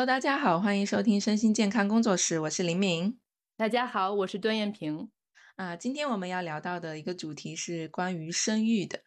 [0.00, 3.20] Hello，大家好，欢迎收听身心健康工作室，我是林敏。
[3.58, 5.10] 大家好，我是段艳萍。
[5.56, 9.00] 啊，今天我们要聊到的一个主题是关于生育的。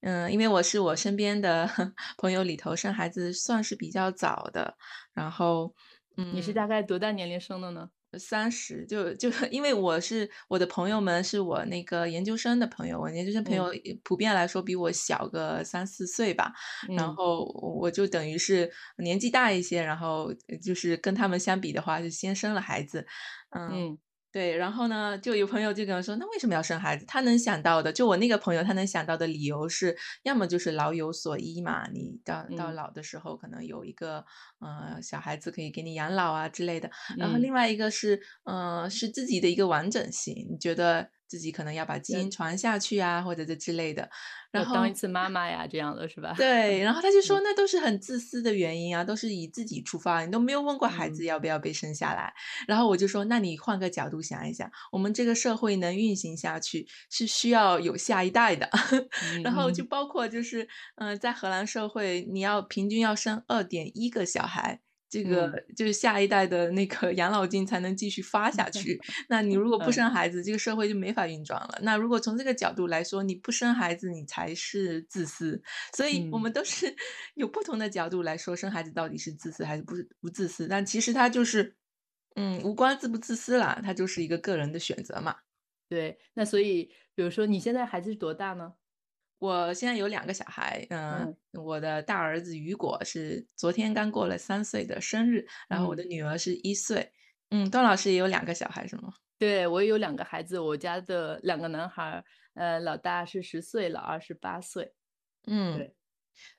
[0.00, 1.68] 嗯，因为我是我身边的
[2.16, 4.76] 朋友里头生孩子算是比较早的，
[5.12, 5.74] 然后，
[6.16, 7.90] 嗯，你是大概多大年龄生的呢？
[8.16, 13.70] 三十，就就因为我是我的朋友们是我那个研究生的朋友，我研究生朋友
[14.04, 16.52] 普遍来说比我小个三四岁吧，
[16.96, 17.44] 然后
[17.80, 20.32] 我就等于是年纪大一些，然后
[20.62, 23.06] 就是跟他们相比的话，就先生了孩子，
[23.50, 23.98] 嗯。
[24.30, 27.06] 对，然后呢，就有朋友就跟我说，那为什么要生孩子？
[27.06, 34.24] 他能想到的，就我那个朋友，他能想到的理由是，要么就是老有所依嘛，你到到老的时候，可能有一个
[34.58, 36.90] 呃小孩子可以给你养老啊之类的。
[37.16, 41.08] 然后另外一个是，呃，是自己的一个完整性，你觉得？
[41.28, 44.08] 自己可能要把基因传下去啊，或者这之类的，
[44.50, 46.32] 然后当一次妈妈呀，这样的是吧？
[46.38, 52.32] 对，然后他就说那都是很自私的原因啊，都是以自己出发，你都没有问过孩子要不要被生下来。
[52.66, 58.68] 然后我就说，那你换个角度想一想，我们这个社会能运行下去是需要有下一代的，
[59.44, 64.80] 然后就包括就是，嗯，在荷兰社会，你要平均要生二点一个小孩。
[65.08, 69.00] 这个就是下一代的那个养老金才能继续发下 去。
[69.28, 71.78] 那你如果不生孩子，这个社会就没法运转了。
[71.82, 75.62] 那如果从这个角度来说，你不生孩子，你才是自私。
[75.96, 76.94] 所以我们都是
[77.34, 80.68] 有不同的角度来说，生孩子到底是自私还是不是不自私？
[80.68, 81.76] 但其实它就是，
[82.34, 85.36] 嗯，无关自不自私啦，它就是一个个人的选择嘛。
[85.88, 88.74] 对，那所以比如说你现在孩子是多大呢？
[89.38, 97.12] 我现在有两个小孩，嗯，我的大儿子雨果是昨天刚过了三岁的生日，然后我的女儿是一岁，
[97.50, 99.12] 嗯，段老师也有两个小孩是吗？
[99.38, 104.92] 对我也有两个孩子，我家的两个男孩，呃，老大是十岁，老二是八岁，
[105.46, 105.94] 嗯，对。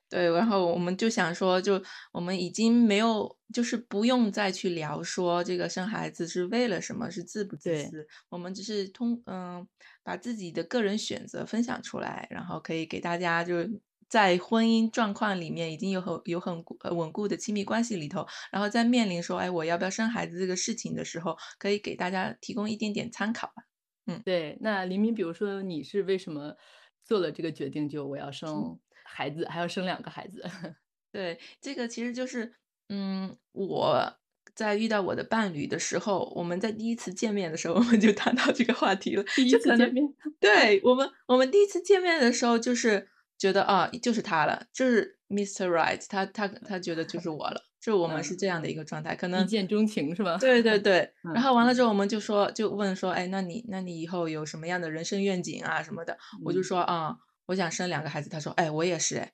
[0.08, 1.80] 对，然后我们就想说，就
[2.12, 8.08] 我们已经没有，就是不用再去聊说这个生孩子是为了什么，是自不自私。
[8.28, 9.66] 我们只是通，嗯，
[10.02, 16.64] 把自己的个人选择分享出来，然后可以给大家，就是在婚姻状况里面已经有很有很
[16.96, 23.62] 稳固的亲密关系里头，然后在面临说，哎，我要不要生孩子这个事情的时候，可以给大家提供一点点参考吧。
[24.06, 24.58] 嗯，对。
[24.60, 26.56] 那黎明，比如说你是为什么
[27.04, 28.80] 做了这个决定，就我要生？
[29.12, 30.42] 孩子还要生两个孩子，
[31.12, 32.54] 对，这个其实就是，
[32.88, 34.16] 嗯，我
[34.54, 39.24] 在遇到我的伴侣的时候，我们在第一次见面的时候， 我们就谈到这个话题了。
[39.34, 40.04] 第一次见面，
[40.38, 45.66] 对我们，我们第一次见面的时候，就是觉得啊，就是他了，就是 Mr.
[45.68, 50.36] Right，他他他觉得就是我了，就我们是这样的一个状态，可能一见钟情是吧？
[50.38, 56.16] 对 对对，然后完了之后，我们就说，就问说，哎，那你那你以后有什么样的人生愿景啊什么的？
[56.44, 57.16] 我就说啊。
[57.50, 59.32] 我想生两个孩子，他说：“哎，我也是哎。”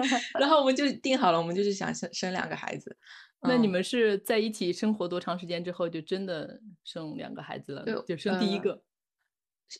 [0.38, 2.94] 然后我 们就定好了，我们就是想生生两个孩子。
[3.40, 7.84] 那你们是在一起生活多长时间之后，就真的生两个孩子了？
[8.06, 8.82] 就生第一个。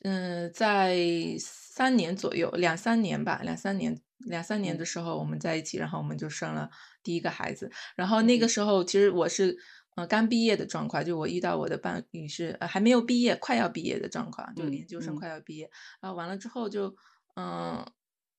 [0.02, 0.96] 嗯，在
[1.38, 6.70] 三年左右，两三年吧，两三年，两三年的时候我们在一起，然后我们就生了
[7.02, 7.70] 第一个孩子。
[7.94, 9.54] 然后那个时候，其实我是
[9.96, 15.70] 呃刚毕业的状况，就我遇到我的伴侣是呃还没有毕业，快要毕业的状况，就研究生快要毕业。
[16.00, 16.96] 然后完了之后就。
[17.34, 17.84] 嗯，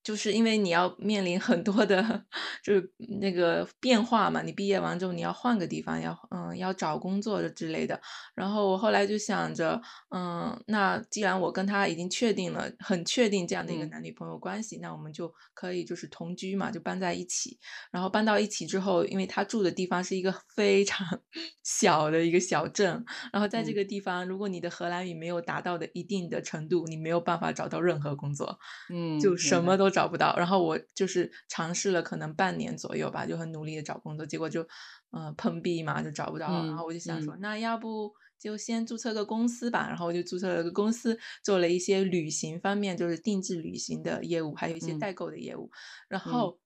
[0.03, 2.25] 就是因为你要面临很多的，
[2.63, 4.41] 就是那个变化嘛。
[4.41, 7.99] 你毕业完之后，你要换个地方，要嗯，要找工作的之类的。
[8.35, 9.81] 然后我后来就想着，
[10.13, 17.57] 嗯，那既然我跟他已经确定了，很确定这样的一个男女朋友关系，那我们就可以就是同居嘛，就搬在一起。
[17.91, 21.07] 然后搬到一起之后，因为他住的地方是一个非常
[21.63, 28.57] 小的一个小镇，然后在这个地方，如果你的荷兰语没有达到的一定的程度，你没有办法找到任何工作。
[28.93, 30.35] 嗯，就什么都找不到。
[30.37, 34.67] 然后我就是尝试了可能半年左右吧，就很努力的找工作，结果就，
[35.11, 36.65] 嗯，碰壁嘛，就找不到。
[36.65, 39.87] 然后我就想说，那要不就先注册个公司吧。
[39.87, 45.71] 然后我就注册了个公司，做了一些旅行方面，就是定制旅行的业务，还有一些代购的业务。
[46.09, 46.59] 然后，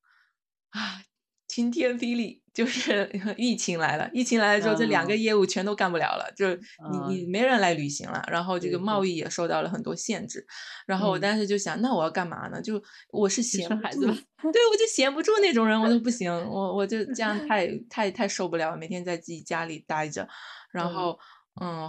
[0.71, 1.03] 啊。
[1.57, 4.07] 晴天霹雳，就是 疫情来了。
[4.13, 6.47] 疫情来了之后，这两个业务全都干不了了，就
[7.09, 10.45] 你你没人来旅行了，然后这个贸易也受到了很多限制。
[10.85, 12.61] 然后我当时就想，那我要干嘛呢？
[12.61, 20.27] 就我是闲孩子，对我就闲不住那种人，我就不行， 我我就这样太太太受不了，每天在自己家里待着，
[20.71, 21.11] 然后。
[21.11, 21.36] 嗯，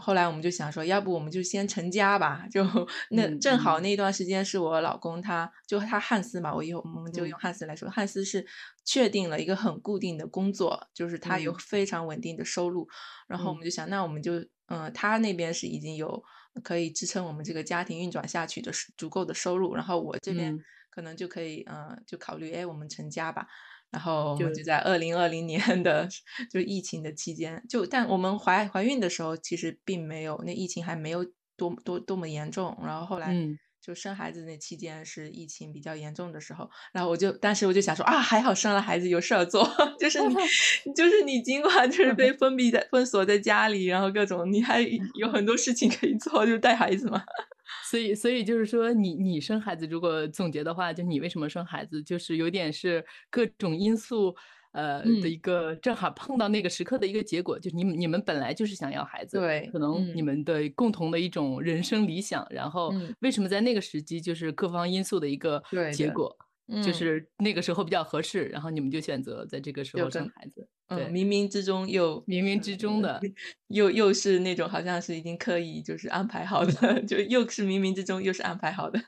[0.00, 2.46] 后来我们就想说，要不我们就先成家吧。
[2.50, 2.64] 就
[3.10, 8.46] 那正好那段时间是我老公，他就他汉斯嘛，我以后我们就用汉斯来说，汉斯是
[8.84, 12.88] 确定了一个很固定的工作，就是他有非常稳定的收入。
[13.26, 14.34] 然后我们就想，那我们就
[14.68, 16.22] 嗯，他那边是已经有
[16.62, 20.54] 可以支撑我们这个家庭运转下去的足够的收入，然后我这边
[20.90, 23.46] 可能就可以嗯，就考虑哎，我们成家吧。
[23.90, 26.08] 然后我们就就在二零二零年的
[26.50, 31.24] 就疫情的期间，就但我们怀怀孕的时候，其实并没有那疫情还没有
[31.56, 33.58] 多多多么严重，然后后来嗯。
[33.88, 39.66] 就生孩子那期间是疫情比较严重的时候，然后我就当时我就想说啊，还好生了孩子有事儿做，
[39.98, 40.34] 就是你
[40.94, 44.82] 就是你尽管就是被封闭在封锁在家里，然后各种你还
[45.14, 47.24] 有很多事情可以做，就是带孩子嘛。
[47.90, 54.34] 所以，所以就是说，你你生孩子，如果总结的话，就你为什么生孩子，就是有点是各种因素，
[54.72, 55.30] 呃的嗯。
[55.30, 60.22] 一个正好碰到那个时刻的一个结果，就是你们你们本来就是想要孩子，对，可能你嗯。
[60.22, 66.36] 们的共同的一种人生理想，然后嗯，为什么在那个时机，就是各方因素的一个对，结果，
[66.80, 73.20] 就嗯，是那个时候比较合适，然后你们就选择在这个时候生孩子，嗯，对，冥冥之中又冥冥之中的。
[73.68, 78.98] 又又是那种好像是已经刻意就是安排好的， 就又是冥冥之中又是安排好的。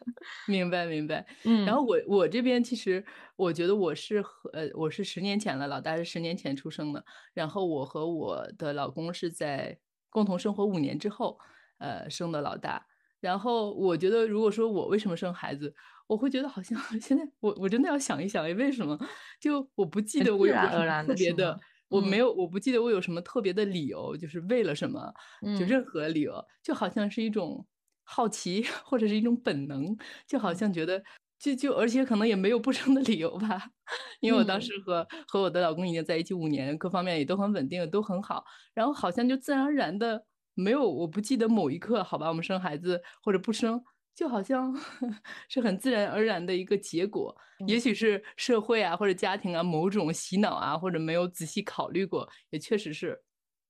[0.46, 1.26] 明白明白。
[1.64, 3.02] 然嗯后我我这边其实
[3.36, 9.78] 我觉得我是和呃，我是十年前了，老大是十年前出生的，然后我和我的老公是在
[10.10, 11.38] 共同生活五年之后，
[11.78, 12.86] 呃，生的老大。
[13.20, 15.74] 然后我觉得如果说我为什么生孩子，
[16.06, 18.98] 我会觉得好像 现在我我真的要想一想，哎，为什么？
[19.40, 21.04] 就我不记很得我有什么？
[21.06, 21.58] 特别的
[21.90, 22.20] 我没嗯。
[22.20, 25.12] 有我不记得我有什么特别的理由，就是为了什么，
[25.54, 25.75] 就嗯。
[25.75, 27.66] 任何理由，就好像是一种
[28.04, 29.96] 好奇 或者是一种本能，
[30.26, 30.54] 就好嗯。
[30.54, 31.02] 像觉得
[31.38, 33.70] 就就而且可能也没有不生的理由吧。
[34.20, 34.70] 因为我当嗯。
[34.70, 38.44] 时和和我的老公已经在一起五年，各方面也都很稳定，都很好，
[38.75, 43.82] 然后好像就自然而然的没有我不记得某一刻，好吧，我们生孩子或者不生，
[44.14, 44.74] 就好像
[45.48, 47.36] 是很自然而然的一个结果。
[47.66, 53.22] 也嗯许是社会啊，或者家庭啊，某种洗脑啊，或者没有仔细考虑过，也确实是。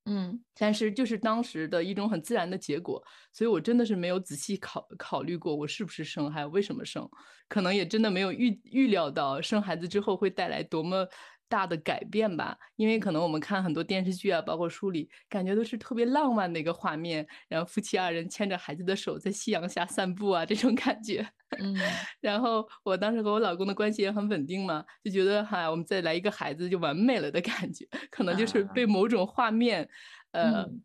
[0.07, 3.03] 嗯但是就是当时的一种很自然的结果，
[3.33, 7.09] 所以我真的是没有仔细考考虑过我是不是生，还有为什么生，
[7.49, 11.07] 可能也真的没有预预料到生孩子之后会带来多么
[11.51, 12.57] 大的改变吧。
[12.77, 21.29] 因为可能我们看很多电视剧啊，包括书里，感觉都是特别浪漫的一个画面，然后夫妻二人牵着孩子的手在夕阳下散步啊，这种感觉。
[21.59, 21.75] 嗯
[22.23, 29.89] 然后我当时和我老公的关系也很稳定嘛，就觉得哈，我们再来一个孩子就完美了的感觉，可能就是被啊某种画面，
[30.31, 30.83] 呃，嗯。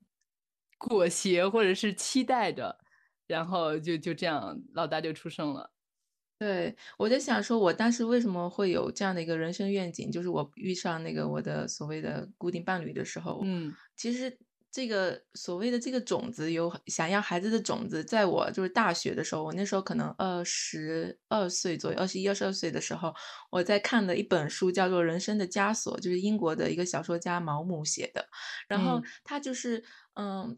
[0.78, 2.78] 裹挟或者是期待着，
[3.28, 5.72] 然后就就这样，老大就出生了。
[6.38, 14.38] 对，我在想说，我当时为什么会有这样的一个人生愿景，就是我遇上那个我的所谓的固定伴侣的时候，嗯其实
[14.70, 23.14] 这个所谓的这个种子，有想要孩子的种子，在我就是大学的时候，我那时候可能二十二岁左右，二十一、二十二岁的时候，
[23.50, 28.28] 我在看的一本书叫做《人生的枷锁》，就是英国的一个小说家毛姆写的，
[28.68, 29.78] 然后嗯他就是。
[29.78, 29.84] 嗯，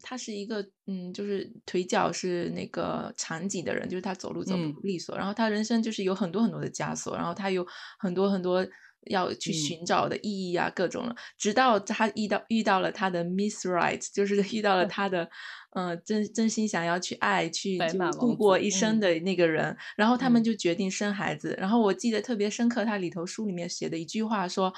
[0.02, 4.78] 他是一个嗯，就是腿脚是那个残疾的人，就是他走路走嗯。
[4.80, 7.66] 不利索，然后他人生就是有很多很多的枷锁，然后他有
[7.98, 8.66] 很多很多
[9.10, 9.52] 要去嗯。
[9.52, 15.28] 寻找的意义啊，各种的，直到他遇到遇到了他的 Miss Right， 就是遇到了他的，
[15.70, 17.84] 呃，真真心想要去爱，去
[18.18, 19.00] 度过一生。
[19.00, 20.44] 的那个人，然后他们嗯。
[20.44, 24.72] 就决定生孩子，然后我记得特别深刻，他里头书里面写的一句话说，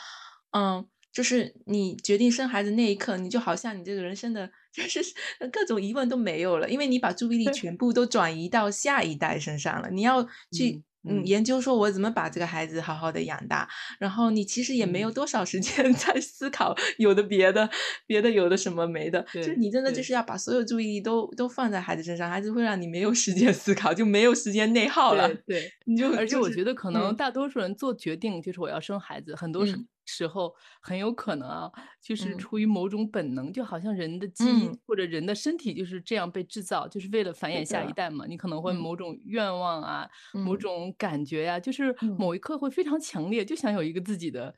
[0.53, 0.87] 嗯。
[1.13, 5.01] 就是你决定生孩子那一刻，你就好像你这个人生的，就是
[5.53, 9.91] 各种疑问都没有了，因为你把注意力全部都转移到下一代身上了。
[9.91, 10.23] 你要
[10.53, 13.67] 去嗯嗯研究说，我怎么把这个孩子好好的养大，
[13.99, 15.15] 然后你其实也没有嗯。
[15.15, 17.69] 多少时间 在思考有的别的，
[18.07, 20.13] 别的有的什么没的，就是你真的就是。
[20.13, 25.73] 要把所有注意力都都放在孩子身上，孩子会让你没有时间思考，就没有时间内耗了，对对。
[25.87, 29.65] 你就而且我觉得可能嗯大多数人做决定，就是我要生孩子，很多
[30.11, 31.71] 时候很有可能啊，
[32.03, 38.27] 就是嗯出于某种本能，就好像人的基因嗯，或者人的身体就是这样被制造，就是为了繁衍，下一代嘛。
[38.27, 40.09] 你可能会嗯某种愿望啊，
[40.45, 44.55] 某嗯种感觉呀、就是嗯某一刻会非常强烈，就想有一个自己的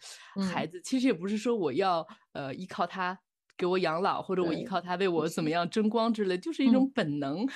[0.50, 0.80] 孩嗯，子。
[0.82, 3.18] 其实也不是说我要呃依靠他。
[3.54, 7.46] 给我养老，或者我依，靠他为我怎么，样争光之类，就是一嗯，种本能。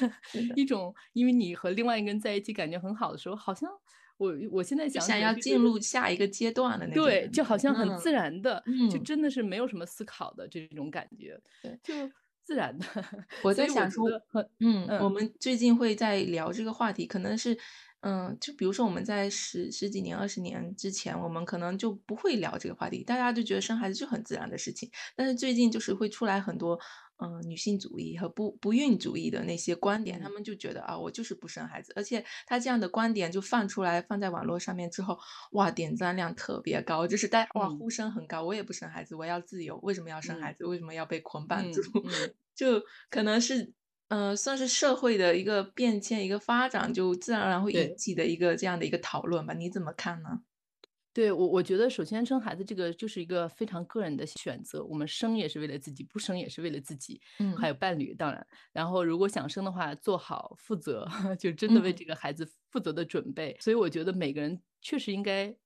[0.55, 3.69] 一种因为你和另外一个人在一起感觉很好的时候，好像
[4.19, 11.79] 我我现在想起想要进入下一个阶段的那种对，就好像很嗯，自然的，就嗯，真的是没有什么思考的这种感觉，对。
[11.83, 12.11] 就
[12.45, 12.87] 自然的。
[13.43, 14.09] 我在想说，
[14.61, 17.59] 嗯，我嗯，们最近会在聊这个话题，可能是，
[18.03, 24.89] 嗯，就比如说我们在十十几年、二十年之前，我们可能就不会聊这个话题，大家就觉得生孩子就很自然的事情。
[25.17, 26.79] 但是最近就是会出来很多，
[27.19, 35.19] 嗯、女性主义和不不孕主义的那些观点，他嗯，们就觉得啊，我就是不生孩子，而且他这样的观点就放出来，放在网络上面之后，
[35.53, 40.67] 哇，点赞量特别高，就是大家哇嗯，呼声很高，我也不生孩子，我要自由，为什么要生孩嗯，子？
[40.67, 41.81] 为什么要被捆绑住？
[41.95, 42.35] 嗯，嗯。
[42.57, 43.71] 就可能是，
[44.09, 47.97] 呃，算是社会的一个变迁、一个发展，就自然而然会引。
[47.97, 50.41] 起的一个这样的一个讨论吧，你怎么看呢？
[51.17, 57.19] 对，我我觉得首先生孩子这个就是一个非常个人的选择，我们生也是为了自己，不生也是为了自己，
[57.55, 58.47] 还嗯有伴侣当然。
[58.71, 61.09] 然后如果想生的话，做好负责，
[61.41, 63.57] 就真的为嗯，这个孩子负责的准备。
[63.63, 65.57] 所以我觉得每个人确实应该，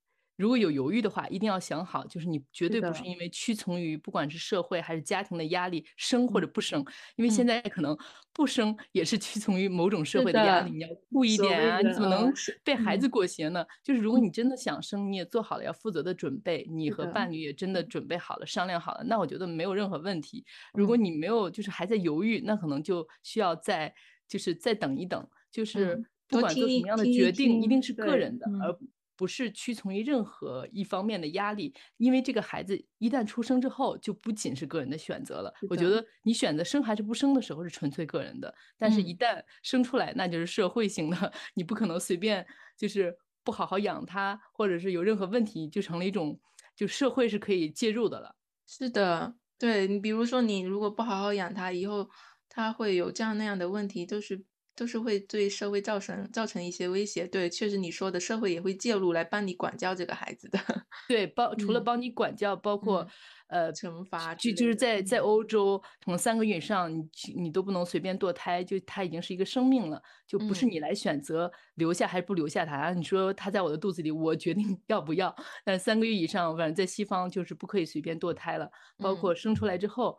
[0.41, 6.41] 如果有犹豫的话，一定要想好，就是你绝对不是因为屈从于不管是社会还是家庭的压力，生或嗯。
[6.41, 6.83] 者不生，
[7.15, 7.95] 因为现嗯，在可能
[8.33, 12.33] 不生也是屈从于某种社会的压力，你要顾一点啊，你怎么能
[12.63, 13.63] 被孩子裹挟呢？
[13.83, 17.91] 就是如果嗯，你真的想生，你也做好了要负责的准备，你和，伴侣也真的嗯。
[17.91, 20.43] 准备好了、商量好了，那我觉得没有任何问题。
[20.73, 21.03] 如果嗯。
[21.05, 23.93] 你没有就是还在犹豫，那可能就需要再
[24.27, 28.87] 就是再等一等，就是嗯，不管做什么样的决定，一定，是个，人的，而嗯
[29.21, 31.71] 不是屈从于任何一方面的压力。
[31.97, 35.53] 因为这个孩子一旦出生之后，就不仅是个人的选择了。
[35.69, 39.17] 我觉得你选择生还是不生的时候是纯粹个人的，但是一嗯。
[39.17, 42.43] 旦生出来，那就是社会性的，你不可能随便
[42.75, 46.39] 就是不好好养他，或者是有任何问题，就成了一种
[46.75, 48.35] 就社会是可以介入的了。
[48.65, 52.09] 是的，对，你比如说你如果不好好养他，以后
[52.49, 54.43] 他会有这样那样的问题，都是
[54.75, 57.27] 都是会对社会造成造成一些威胁。
[57.27, 60.59] 对，确实你说的，社会也会介入来帮你管教这个孩子的。
[61.07, 63.07] 对，包除了嗯帮你管教，包括，
[63.49, 64.75] 嗯，呃，惩罚就就是。
[64.75, 67.03] 在在嗯欧洲，可能三个月以上，你
[67.35, 72.91] 你都不能随便堕胎，就他已经是一个生命了，就不是嗯你来选择留下还是不留下他。
[72.93, 75.35] 你说他在我的肚子里，我决定要不要。
[75.65, 80.17] 但三个月以上，反正在西方就是不可以随便堕胎了，包嗯，括生出来之后，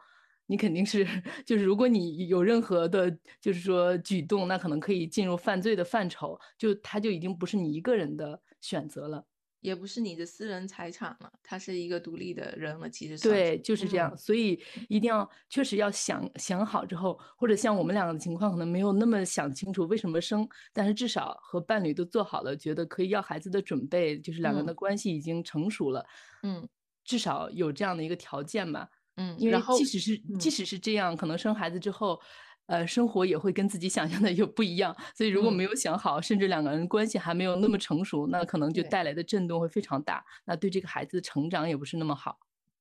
[0.53, 1.07] 你肯定是
[1.47, 9.25] 就是如果你有任何的，就是说举动，那可能可以进入犯罪的范畴，就他就已经不是你一个人的选择了。
[9.63, 13.31] 也不是你的私人财产了，他是一个独立的人了，其实是。
[13.31, 26.05] 对，就是这样，嗯所以一定要确实要想想好之后，或者像我们两个的情况，可能没有那么想清楚为什么生，但是至少和伴侣都做好了，觉得可以要孩子的准备，就是两个人嗯的关系已经成熟了，
[26.43, 26.69] 嗯
[27.05, 28.89] 至少有这样的一个条件吧。
[29.17, 32.21] 嗯，因为即使是即嗯使是这样，可能生孩子之后，
[32.67, 34.97] 呃，生活也会跟自己想象的有不一样。
[35.17, 38.83] 所以如果嗯，没有想好，甚至两个人关系还没有那么成熟，那可能就。
[38.83, 42.39] 带来的震动会非常大，那对这个孩子的成长也不是那么好。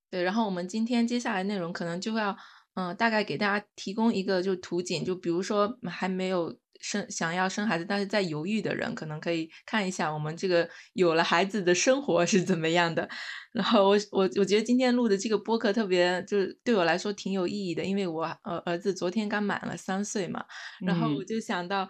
[0.10, 2.36] 对，然后我们今天接下来内容可能就要，
[2.74, 13.08] 嗯，大概给大家提供一个就图景，就比如说还没有生想要生孩子，但是在犹豫的人，可能可以看一下我们这个有了孩子的生活是怎么样的。
[13.54, 20.44] 然后我我我觉得今天录的这个播客特别，就是对我来说挺有意义的，因为我呃儿子昨天刚满了三岁嘛，
[20.86, 21.88] 然后我嗯就想到。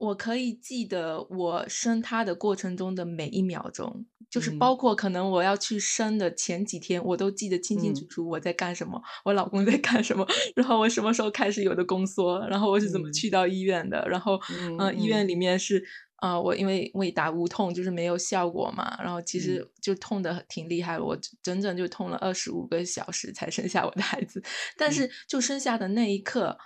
[0.00, 4.58] 我可以记得我生他的过程中的每一秒钟，就是嗯。
[4.58, 8.08] 包括可能我要去生的前几天，我都记得清清楚嗯。
[8.08, 10.26] 楚我在干什么，我老公在干什么，
[10.56, 13.12] 然后我什么时候开始有的宫缩，然后我是怎么嗯。
[13.12, 15.28] 去到医院的，然后，嗯呃，医院嗯。
[15.28, 15.84] 里面是，
[16.22, 19.40] 呃，我因为为打无痛就是没有效果嘛，然后其嗯。
[19.40, 24.42] 实就痛的挺厉害，我整整就痛了二十五个小时才生下我的孩子，
[24.78, 24.92] 但嗯。
[24.92, 26.56] 是就生下的那一刻。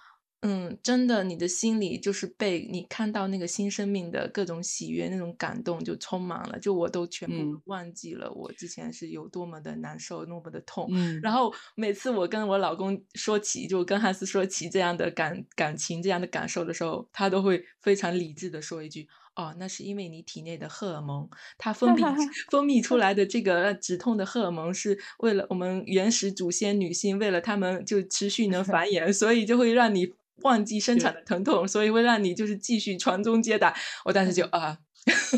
[0.46, 10.86] 嗯，真的，你的心里就是被你看到那个新生命的各种喜悦、那种感动就充满了，就我都全部嗯忘记了我之前是有多么的难受、多么的痛。
[10.92, 22.00] 嗯然后每次我跟我老公说起，就跟汉斯说起这样的感感情、这样的感受的时候，他都会非常理智的说一句：“哦，那是因为你体内的荷尔蒙，它分泌
[22.52, 30.12] 分泌出来的这个止痛的荷尔蒙，是为了我们原始祖先女性，为了她们就持续能繁衍，所以就会让你
[30.42, 33.74] 忘记生产的疼痛，所以会让你就是继续传宗接代。”
[34.04, 34.78] 我当时就啊，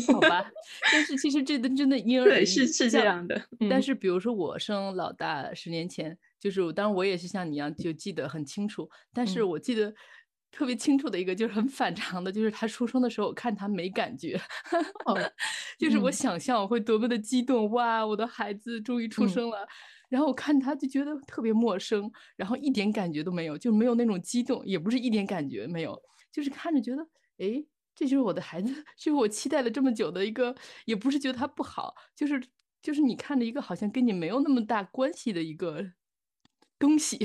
[0.05, 0.53] 好吧，
[0.89, 3.83] 但是其实这个真的因人而对，异，是是这样的，但嗯。
[3.83, 9.93] 是比如说我生老大十年前，就是我当然我也是像你一样就记得很清楚，但是嗯，我记得
[10.51, 14.39] 特别清楚的一个就是很反常的，就是他出生的时候我看他没感觉，
[15.05, 15.31] 哦，
[15.79, 16.11] 就是我嗯。
[16.11, 19.27] 想象我会多么的激动，哇，我的孩子终于出嗯。
[19.27, 19.67] 生了。
[20.09, 27.03] 然后我看他就觉得特别陌生，然后一点感觉都没有，就没有那种激动，也不是一点感觉没有，就是看着觉得，
[27.37, 27.63] 哎，
[27.95, 32.41] 这就是我的孩子，就 是我期待了这么久的一个，也不是觉得他不好，就是
[32.81, 35.83] 就是你看着一个好像跟你没有那么大关系的一个
[36.79, 37.17] 东西，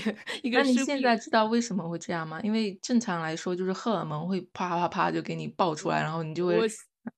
[0.43, 0.85] 一那你个生命。
[0.87, 2.41] 现在知道为什么会这样吗？
[2.43, 6.59] 因为正常来说，就是荷尔蒙会啪啪啪就给你爆出来，然后你就会，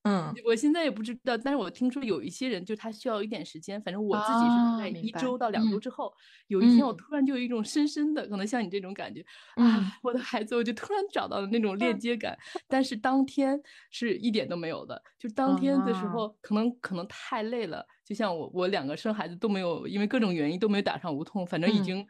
[0.04, 6.12] 嗯，我现在也不知道，但是我听说有一些人，就他需要一点时间，反正我自己是大啊，概，一周到两周嗯之后，
[6.48, 6.94] 有一天我嗯。
[6.94, 9.20] 突然就有一种深深的，可能像你这种感觉，
[9.56, 9.92] 嗯。
[9.92, 12.36] 啊，我的孩子，我就突然找到了那种链接感，
[12.68, 13.60] 但是当天
[13.90, 21.82] 是一点都没有的，就当天的时啊，候，可能可能太累了，就像我我两个生孩子都没有，因为各种原因都没有打上无痛，反正已嗯。
[21.82, 22.06] 经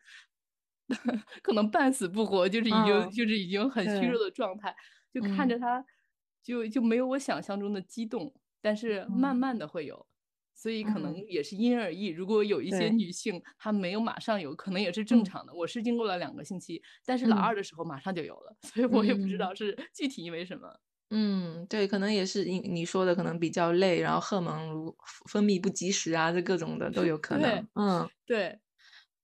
[1.43, 4.75] 可能半死不活，就是已经嗯，就是已经很虚弱，的状态，
[5.12, 5.49] 就看嗯。
[5.49, 5.85] 着他，
[6.45, 9.37] 就就没有我想象中的激动，但是慢嗯。
[9.37, 10.07] 慢的会有。
[10.57, 12.07] 所以可能嗯也是因人而异。
[12.07, 15.53] 如果有一些女性她没有马上有，可能也是正嗯常的。
[15.53, 20.79] 我是经过了两个星期，但是老嗯二的时候马上就有了，所以我也不知嗯道是具体因为什么。
[21.11, 24.97] 嗯，对，可能也是你你说的可能比较累，然后荷尔蒙如
[25.29, 27.67] 分泌不及时啊，这各种的都有可能。
[27.75, 28.09] 嗯。
[28.27, 28.61] 对，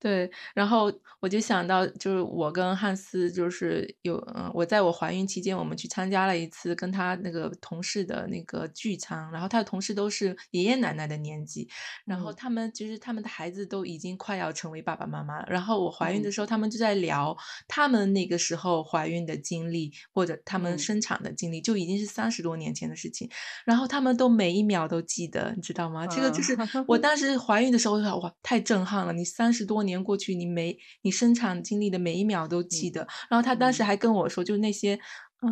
[0.00, 0.90] 对，然后
[1.20, 11.68] 我就想到，就是我跟汉斯，就是有，嗯，我在我怀孕期间，我们去参加了一次跟他那个同事的那个聚餐，然后他的同事都是爷爷奶奶的年纪，
[12.06, 17.36] 然后嗯他们其实他们的孩子都已经快要成为爸爸妈妈了，然后我怀孕的嗯时候，他们就在聊
[17.68, 23.28] 他们那个时候怀孕的经历，或者他们嗯生产的经历，就已经是三十多年前的事情，
[23.66, 26.06] 然后他们都每一秒都记得，你知道吗？
[26.06, 29.12] 这个就是嗯我 当时怀孕的时候，哇，太震撼了！
[29.12, 33.06] 你三十多年过去，你每你生产经历的每一秒都记嗯得。
[33.28, 34.98] 然后他当时嗯还跟我说，就是那些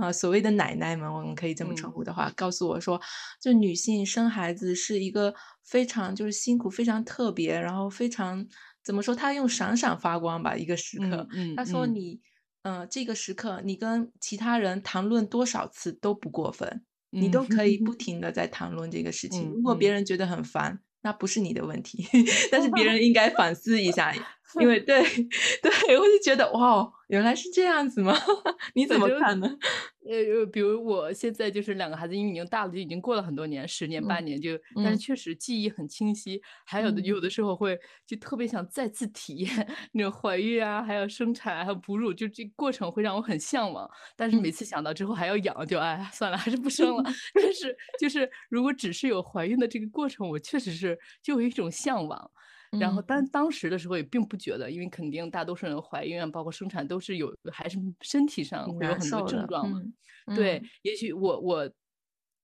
[0.01, 3.01] 呃所谓的奶奶们，我们可以这么称嗯呼的话，告诉我说，
[3.41, 8.47] 就女性生孩子是一个非常就是辛苦、非常特别，然后非常
[8.85, 9.15] 怎么说？
[9.15, 11.27] 她用闪闪发光吧，一个时刻。
[11.33, 12.21] 嗯嗯他说嗯你，
[12.63, 16.85] 呃，这个时刻你跟其他人谈论多少次都不过分。
[17.11, 19.49] 你嗯都可以不停的在谈论这个事情。
[19.49, 22.07] 嗯如果别嗯人觉得很烦，那不是你的问题，
[22.51, 24.13] 但是别人应该反思一下，
[24.57, 25.03] 因为 对
[25.63, 28.15] 对，我就觉得哇，原来是这样子吗？
[28.75, 29.49] 你怎么看呢？
[30.09, 36.41] 呃，比如我现在就是两个孩子，因为已经大了，就已经过了很多年，十年八嗯年就，但是嗯确实记忆很清晰。
[36.65, 43.89] 还有的嗯有的时候会就特别想再次体验那种怀孕啊，还有生产，还有哺乳，就这过程会让我很向往。
[44.17, 47.05] 但是每嗯次想到之后还要养，就哎算了，还是不生了。
[47.35, 52.31] 但是就是如果只是有怀孕的这个过程，我确实是就有一种向往。
[52.77, 59.79] 然后，嗯但当时的时候也并不觉得，因为肯定大多数人怀孕啊，包括生产都是有，还是身体上会有很多症状嘛。
[59.81, 59.93] 嗯
[60.35, 61.71] 对，嗯也许我我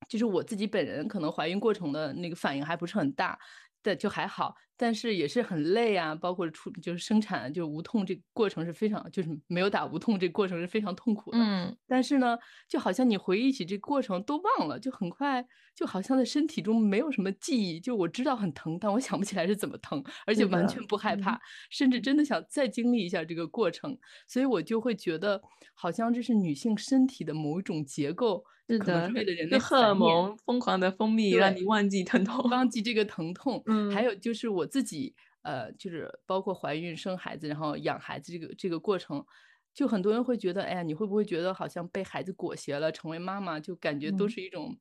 [0.08, 3.38] 就是我自己本人可能怀孕过程的那个反应还不是很大，
[3.84, 11.38] 但就还好，但是也是很累啊，包括出就是生产就无痛这个过程是非常就是没有打无痛这个过程是非常痛苦的。
[11.38, 12.36] 嗯但是呢，
[12.68, 23.96] 就好像你回忆起这个过程都忘了，就很快就好像在身体中没有什么记忆，就我知道很疼，但我想不起来是怎么疼，而且完全不害嗯怕，甚至真的想再经历一下这个过程。
[24.26, 25.42] 所以我就会觉得，
[25.74, 29.94] 好像这是女性身体的某一种结构，是的，为了人类就荷尔。
[29.94, 32.50] 蒙疯狂的分泌，让，你忘记疼痛。
[32.50, 33.62] 忘记这个疼痛。
[33.90, 39.24] 还嗯有就是我自己，呃，就是包括怀孕、生孩子，然后养孩子这个这个过程，
[39.74, 44.78] 就很多人会觉得，哎呀，你会不会觉得好像被孩子裹挟了，成为妈妈就感觉都嗯是一种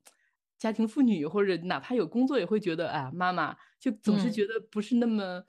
[0.58, 5.44] 家庭妇女，或者哪怕有工作也会觉得，哎呀，妈妈就总是嗯，觉得不是那么。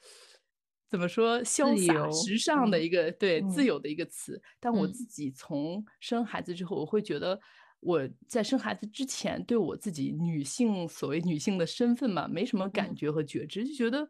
[0.87, 4.39] 怎么说，潇洒、时尚的嗯一个，对，自嗯由的一个词。
[4.59, 7.41] 但我嗯自己从生孩子之后，我会觉得
[7.81, 12.95] 我在生孩子之前，对我自己女性所谓女性的身份嘛，没什么感嗯。
[12.95, 14.07] 觉和觉知，就觉得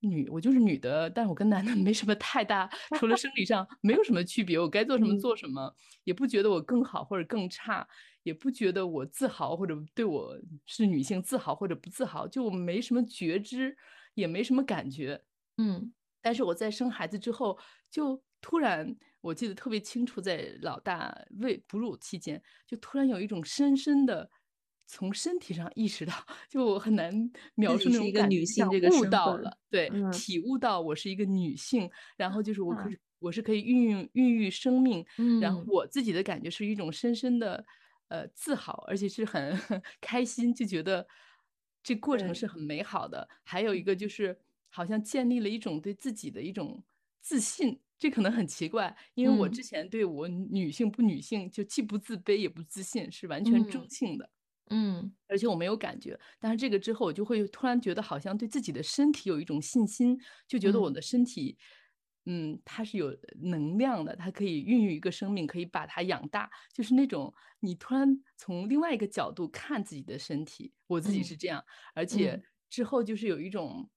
[0.00, 5.16] 女我就是女的，但是我跟男的 没什么太大，除了生理上没有什么区别，我该做什么嗯。
[5.16, 7.86] 做什么，也不觉得我更好或者更差，
[8.22, 13.76] 也不觉得我自豪或者对我是女性自豪或者不自豪，就没什么觉知，
[14.14, 15.22] 也没什么感觉。
[15.58, 15.92] 嗯。
[16.24, 17.58] 但是我在生孩子之后，
[17.90, 24.30] 就突然我记得特别清楚，在老大喂哺乳期间，就突然有一种深深的
[24.86, 26.12] 从身体上意识到，
[26.48, 30.00] 就我很难描述那种感觉，性这个悟到了，对，嗯。
[30.10, 35.04] 体悟到我是一个女性，然后就是我可啊是我是可以孕育孕育生命，
[35.38, 35.72] 然后嗯。
[35.72, 37.64] 我自己的感觉是一种深深的
[38.08, 39.52] 呃自豪，而且是很
[40.00, 41.06] 开心，就觉得
[41.82, 43.28] 这过程，是很美好的。
[43.42, 43.82] 还有一嗯。
[43.82, 44.38] 个就是
[44.70, 46.84] 好像建立了一种对自己的一种
[47.20, 49.48] 自信，这可能很奇怪，因为我嗯。
[49.48, 54.30] 之前对我女性不女性就既不自卑也不自信，是完全中嗯性的。
[54.70, 55.16] 嗯。
[55.28, 60.92] 而且我没有感觉，但是这个之后，我就会突然觉得好像对自己的身体有一种信心，就觉得我嗯。
[60.92, 61.58] 的身体，
[62.26, 72.44] 嗯，它是有能量的，它可以孕育一个生命，可以把它养大，就是那种你突然从另外一个角度看自己的身体，我自己是嗯这样，而嗯且。
[72.68, 73.90] 之后就是有一种，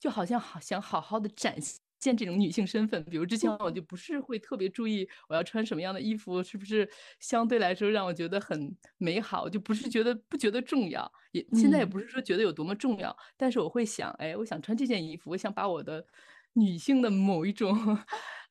[0.00, 6.88] 就好像好想好好的展现这种女性身份，比如之前我就不是会特别注意我要穿什么样的衣服，是不是
[7.20, 11.88] 相对来说让我觉得很美好，就不是觉得不觉得重要，也现在也嗯。
[11.88, 16.06] 不是说觉得有多么重要，但是我会想，哎，我想穿这件衣服，我想把我的
[16.54, 17.74] 女性的某一种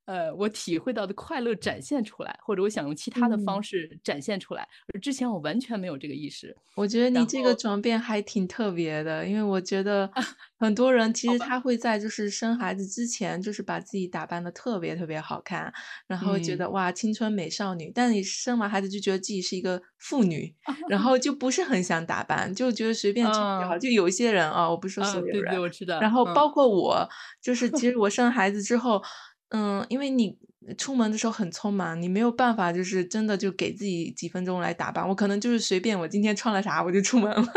[0.08, 3.64] 呃，我体会到的快乐展现出来，或者我想用其他的方嗯。
[3.64, 6.58] 式展现出来，而之前我完全没有这个意识。
[6.76, 10.10] 我觉得你这个转变还挺特别的，因为我觉得
[10.60, 11.28] 很多人其。
[11.30, 15.74] 实他会在就是生孩子之前，就是把自己打扮的特别特别好看，
[16.08, 16.58] 然后觉嗯。
[16.58, 17.92] 得，哇，青春美少女。
[17.94, 20.56] 但你生完孩子就觉得自己是一个妇女，
[20.88, 23.76] 然后就不是很想打扮，就觉得随便穿就好。
[23.76, 23.80] 嗯。
[23.80, 26.04] 就有一些人啊，我不是说所嗯，对对，有人，我知道，嗯。
[26.04, 27.08] 然后包括我，
[27.42, 29.02] 就是其实我生孩子之后，
[29.52, 30.38] 嗯，因为你
[30.78, 37.48] 出门的时候很匆忙，你没有办法就是真的就给自己几分钟来打扮，我可能就是随便我今天穿了啥我就出门了，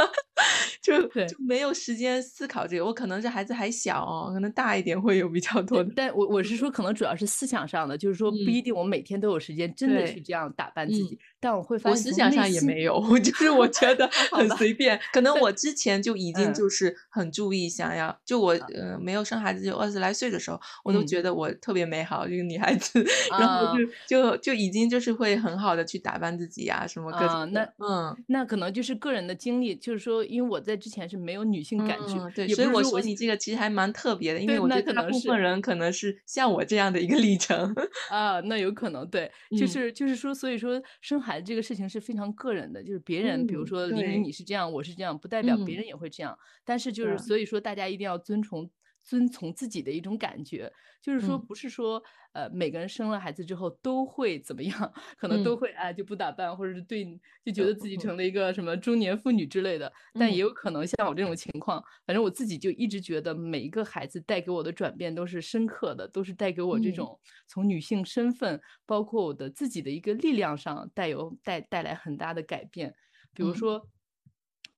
[0.83, 1.37] 就就。
[1.39, 2.85] 没有时间思考这个。
[2.85, 8.51] 我可能是孩子还小哦，可能大一点会有比较多，的但我我是说可能主要是思想上的，就是说不嗯。
[8.51, 11.19] 一定我每天都有时间真的去，这样打扮自己，嗯。
[11.41, 15.01] 但我会发现我思想上也没有，我就是我觉得，很随便。
[15.13, 16.55] 可能我之前就已经嗯。
[16.55, 18.67] 就是很注意，想要就我，啊。
[18.75, 21.07] 呃，没有生孩子就二十来岁的时候，我都嗯。
[21.07, 23.05] 觉得我特别美好，一个女孩子，
[23.39, 23.75] 然后啊。
[24.07, 28.17] 就就就已经就是会很好的去打扮自己呀，什么各种啊，那，嗯。
[28.29, 35.39] 那可能就是个人的经历，就是说因为我在之前是没有女性感觉，嗯，对，所以我说你这个其实还蛮特别的，因为，我觉那得大部分。
[35.41, 37.75] 人可能是像我这样的一个历程。
[38.09, 39.31] 啊，那有可能，对。
[39.57, 39.69] 就嗯。
[39.69, 44.23] 是就是说所以说生孩子这个事情是非常个人的，就是别人比如嗯，说玲玲。
[44.23, 45.79] 你是这样，我是这样，不代表别嗯。
[45.79, 46.37] 人也会这样。
[46.65, 47.19] 但是就是是。
[47.19, 48.69] 所以说大家一定要遵从
[49.11, 51.49] 遵从自己的一种感觉，就是说嗯。
[51.49, 52.01] 不是说，
[52.33, 55.57] 呃，每个人生了孩子之后都会怎么样， 可能都嗯。
[55.57, 57.05] 会，哎，就不打扮，或者是对
[57.45, 57.99] 就觉呃，得自己嗯。
[57.99, 59.93] 成了一个什么中年妇女之类的。
[60.17, 60.41] 但也嗯。
[60.41, 66.93] 有可能像我这种情况，反正我自己就一直觉得每一个孩子带给我的转变都是深刻的，都是带给我这嗯。
[66.93, 67.19] 种
[67.49, 72.95] 从女性身份，包括我的自己的一个力量上带有带带来很大的改变。
[73.35, 73.55] 比如嗯。
[73.55, 73.89] 说，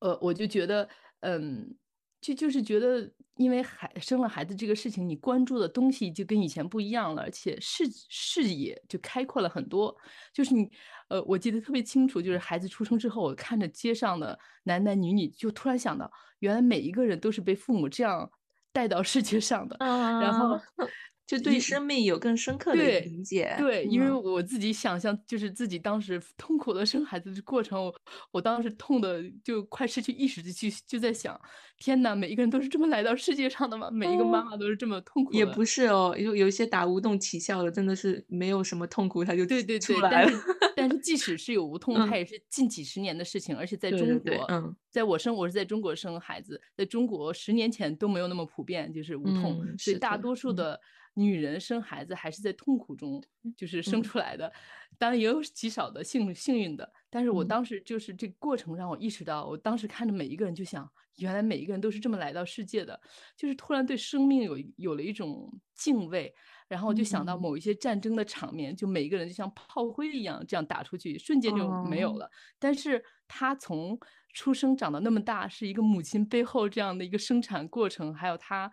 [0.01, 0.89] 呃，我就觉得，
[1.21, 1.77] 嗯，
[2.23, 9.95] 就就是觉得因为孩生了孩子这个事情，你关注的东西就跟以前不一样了，而且视视野就开阔了很多。
[10.33, 10.71] 就是你
[11.09, 18.31] 呃，我记得特别清楚，就是孩子出生之后，我看着街上的男男女女，就突然想到，原来每一个人都是被父母这样
[18.73, 19.77] 带到世界上的。
[19.81, 20.61] 然啊，后
[21.39, 24.23] 就对生命有更深刻的理解，对，因为嗯。
[24.23, 27.95] 我自己想象就是自己当时 痛苦的生孩子的过程，我
[28.31, 31.39] 我当时痛的就快失去意识的去就在想，
[31.79, 33.91] 天呐，每一个人都是这么来到世界上的吗？
[33.91, 34.47] 每一个妈嗯。
[34.51, 35.39] 妈都是这么痛苦的。
[35.39, 39.97] 也不是哦，有有一些打无痛起效的，真的是没有什么痛苦，他就对对对。
[40.11, 40.37] 但是
[40.75, 42.19] 但是即使 是有无痛，它嗯。
[42.19, 44.77] 也是近几十年的事情，而且在对对对，中国，嗯。
[44.91, 49.61] 在我生我是在中国生孩子，在中国10年前都没有那么普遍，就是无痛。
[49.65, 50.57] 嗯，所以是，大多数嗯。
[50.57, 50.81] 的
[51.15, 53.23] 女人生孩子还是在痛苦中
[53.57, 54.03] 就是生嗯。
[54.03, 54.53] 出来的，
[54.99, 56.93] 当然也有极少的幸幸运的。
[57.11, 57.45] 但是我嗯。
[57.45, 62.99] 当时就是这个过程让我意识到，我当时看着每一个人就想，原来每一个人都是这么来到世界的，
[63.37, 66.35] 就是突然对生命有有了一种敬畏。
[66.69, 67.39] 然后我就想到嗯。
[67.39, 72.17] 某一些战争的场面，就每一个人就像炮灰一样这样打出去，瞬间就没有哦。
[72.17, 72.31] 了。
[72.59, 73.99] 但是她从
[74.33, 78.73] 出生长到那么大，是一个母亲背后这样的一个生产过程，还有她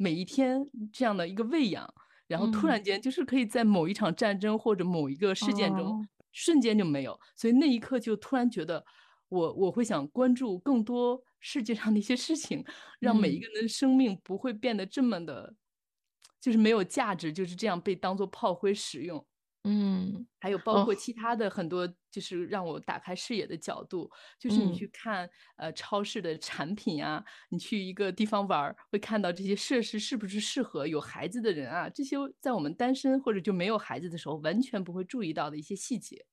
[0.00, 0.58] 每一天
[0.90, 1.86] 这样的一个喂养，
[2.26, 2.68] 然后突嗯。
[2.68, 6.08] 然间就是可以在某一场战争或者某一个事件中，哦。
[6.32, 7.20] 瞬间就没有。
[7.36, 8.82] 所以那一刻就突然觉得，
[9.28, 12.64] 我我会想关注更多世界上的一些事情，
[12.98, 13.40] 让每一嗯。
[13.40, 15.54] 个人的生命不会变得这么的
[16.40, 19.26] 就是没有价值，就是这样被当做炮灰使用。
[19.64, 20.80] 嗯，还有包哦。
[20.80, 24.88] 括其他的很多就是让我打开视野的角度，就是你去嗯。
[24.88, 36.24] 看，呃，超市的产品啊，你去一个地方玩儿，会看到这些设施是不是适合有孩子的人啊，这些在我们单身或者就没有孩子的时候，完全不会注意到的一些细节。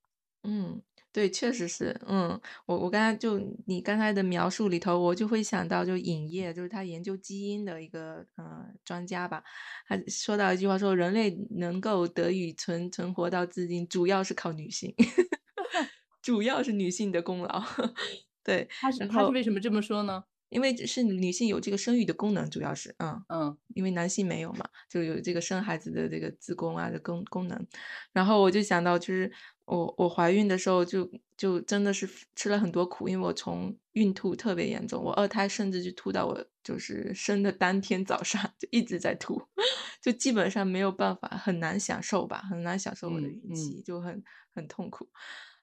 [0.44, 0.82] 嗯，
[1.18, 2.00] 对，确实是。
[2.06, 9.44] 嗯，我我刚才就你刚才的描述里头，我就会想到就影业，就是他研究基因的一个，呃，专家吧。
[9.88, 14.94] 他说到一句话说：“人类能够得以存存活到至今，主要是靠女性。
[16.22, 17.64] ”主要是女性的功劳。
[18.46, 20.24] 对，他是然他是为什么这么说呢？
[20.50, 23.26] 因为是女性有这个生育的功能，主要是，嗯。
[23.30, 23.58] 嗯。
[23.74, 27.68] 因为男性没有嘛，就有这个生孩子的这个子宫啊的功功能。
[28.14, 29.32] 然后我就想到就是
[29.68, 39.42] 我我怀孕的时候就就真的是吃了很多苦，因为我从孕吐特别严重，我二胎甚至就吐到我就是生的当天早上就一直在吐，
[40.02, 43.28] 就基本上没有办法，很难享受吧，很难享受我的。
[43.28, 44.24] 孕期，就很
[44.56, 45.10] 很痛苦。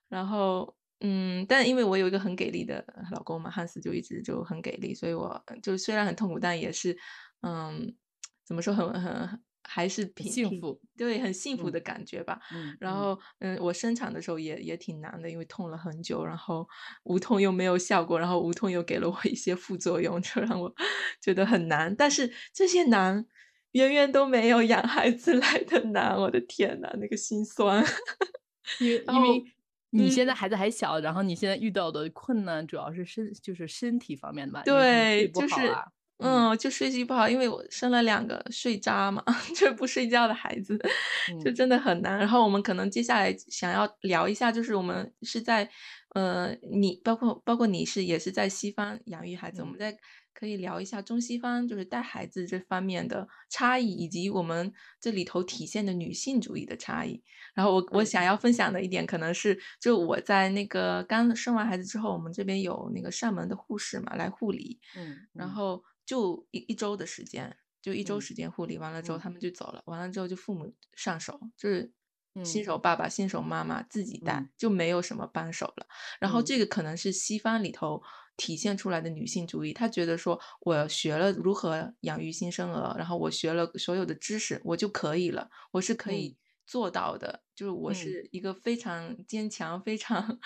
[0.07, 6.95] 然后，嗯，但因为我有一个很给力的老公嘛，汉斯就一直就很给力，所以我就虽然很痛苦，但也是，
[7.41, 7.95] 嗯，
[8.45, 10.81] 怎么说，很很还是挺挺幸福。
[10.97, 11.71] 对，很幸福嗯。
[11.71, 12.39] 的感觉吧。
[12.79, 16.67] 然后，嗯，我生产的时候也也挺难的，因为痛了很久，然后
[17.03, 20.73] 无痛又没有效果，然后无痛又给了我一些副作用，就让我
[21.21, 21.93] 觉得很难。
[21.95, 23.25] 但是这些难
[23.73, 27.83] 远远都没有养孩子来的难，我的天呐，那个心酸。
[28.79, 29.43] 因为因为
[29.91, 30.35] 你现在嗯。
[30.35, 35.85] 孩子还小，然后你现在遇到的困难主要是身就是身体方面的吧，对，就是。
[36.19, 39.23] 嗯，嗯，就睡习不好，因为我生了两个睡渣嘛，
[39.55, 40.77] 就不睡觉的孩子，
[41.43, 42.17] 就嗯，真的很难。
[42.17, 45.69] 然后我们可能接下来想要聊一下，就是我们是在
[46.15, 49.97] 呃，你包括包括你是也是在西方养育孩子，我们在，
[50.33, 57.21] 可以聊一下中西方就是带孩子这方面的差异，以及我们这里头体现的女性主义的差异。
[57.53, 69.39] 然后我我，想要分享的一点可能是，就我在那个刚生完孩子之后，我们这边有那个上门的护士嘛，来护理，嗯，嗯，然后就一一周的时间，就一周嗯，时间护理完了之后，嗯，他们。
[69.39, 71.91] 就走了，完了之后就父母上手，就是
[72.43, 72.77] 新嗯，手。
[72.77, 75.87] 爸爸、新手妈妈自己带，嗯，就没有什么帮手了。
[76.19, 76.65] 然后嗯，这个。
[76.65, 78.01] 可能是西方里头
[78.37, 87.41] 体现出来的女性主义，她觉得说我学了如何养育新生儿，然后我学了所有的知识，我就可以了，我是可嗯，以做到的。
[87.55, 90.39] 就是我嗯，是一个非常坚强、非常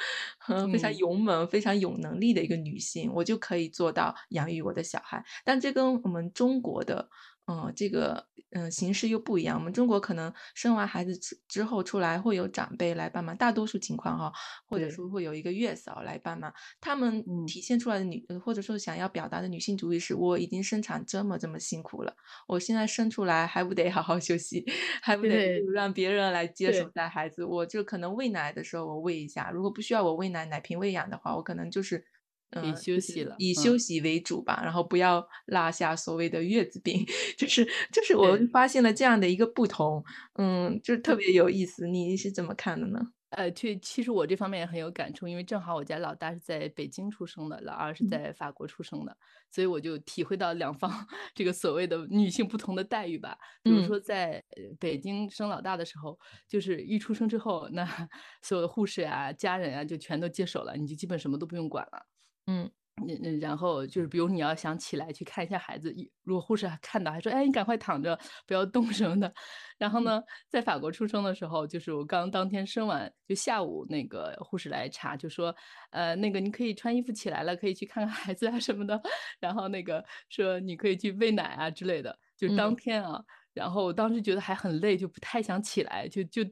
[0.47, 5.23] 呃非常嗯，勇猛、非常有能力的一个女性，我就可以做到养育我的小孩。
[5.43, 7.10] 但这跟我们中国的
[7.50, 9.58] 嗯，这个，嗯，形式又不一样。
[9.58, 14.32] 我们中国可能生完孩子之之后出来会有长辈来帮忙，大多数情况哈，
[14.68, 16.54] 或者，说会有一个月嫂来帮忙。
[16.80, 22.14] 他们嗯，体现出来的女呃或者说想要表达的女性主义是：我已经生产这么这么辛苦了，
[22.48, 24.64] 我现在生出来还不得好好休息，
[25.02, 27.44] 还不得让别人来接手，带孩子。
[27.44, 32.18] 我就可能喂奶的时候我喂一下，如果不需要我喂奶，奶瓶喂养的话，我可能就是可
[32.62, 37.06] 以嗯，休息了，嗯，以休息为主吧，然后不要落下所谓的月子病，
[37.38, 38.50] 就是就是我对。
[38.52, 40.04] 发现了这样的一个不同，
[40.40, 43.00] 嗯，就是特别有意思，你是怎么看的呢？
[43.32, 49.16] 呃，对，其实我这方面也很有感触，因为正好我家老大是在北京出生的，老二是嗯在法国出生的，
[49.52, 50.90] 所以我就体会到两方
[51.36, 53.38] 这个所谓的女性不同的待遇吧。
[53.64, 57.86] 比如嗯说在呃北京生老大的时候，就是一出生之后，那
[58.42, 62.04] 所有的护士啊、家人啊就全都接手了，你就基本什么都不用管了。
[62.50, 62.72] 嗯
[63.08, 69.34] 嗯嗯，然后就是比如你要想起来去看一下孩子，一如果护士还看到还说：“哎，你赶快躺着，不要动什么的。”
[69.80, 75.56] 然后嗯呢，在法国出生的时候，就是我刚当天生完，就下午那个护士来查，就说
[75.92, 79.02] ：“呃，那个你可以穿衣服起来了，可以去看看孩子啊什么的。”
[79.40, 83.24] 然后那个说你可以去喂奶啊之类的，就当嗯天啊。
[83.54, 86.52] 然后我当时觉得还很累，就不太想起来，就就嗯，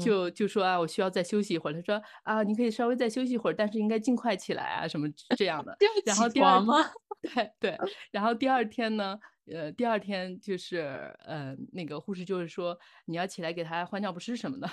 [0.00, 1.72] 就就说啊，我需要再休息一会儿。
[1.74, 5.76] 他说啊，你可以稍微再休息一会儿，但是应该尽快起来啊，什么这样的。
[6.06, 6.74] 然后第二床吗？
[7.20, 7.78] 对对，
[8.10, 10.80] 然后第二天呢，呃，第二天就是，
[11.24, 14.68] 呃，那个护士就是说你要起来给他换尿不湿什么的，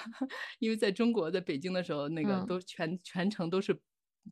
[0.59, 3.79] 因为在中国，在北京的时候，那个嗯都全全程都是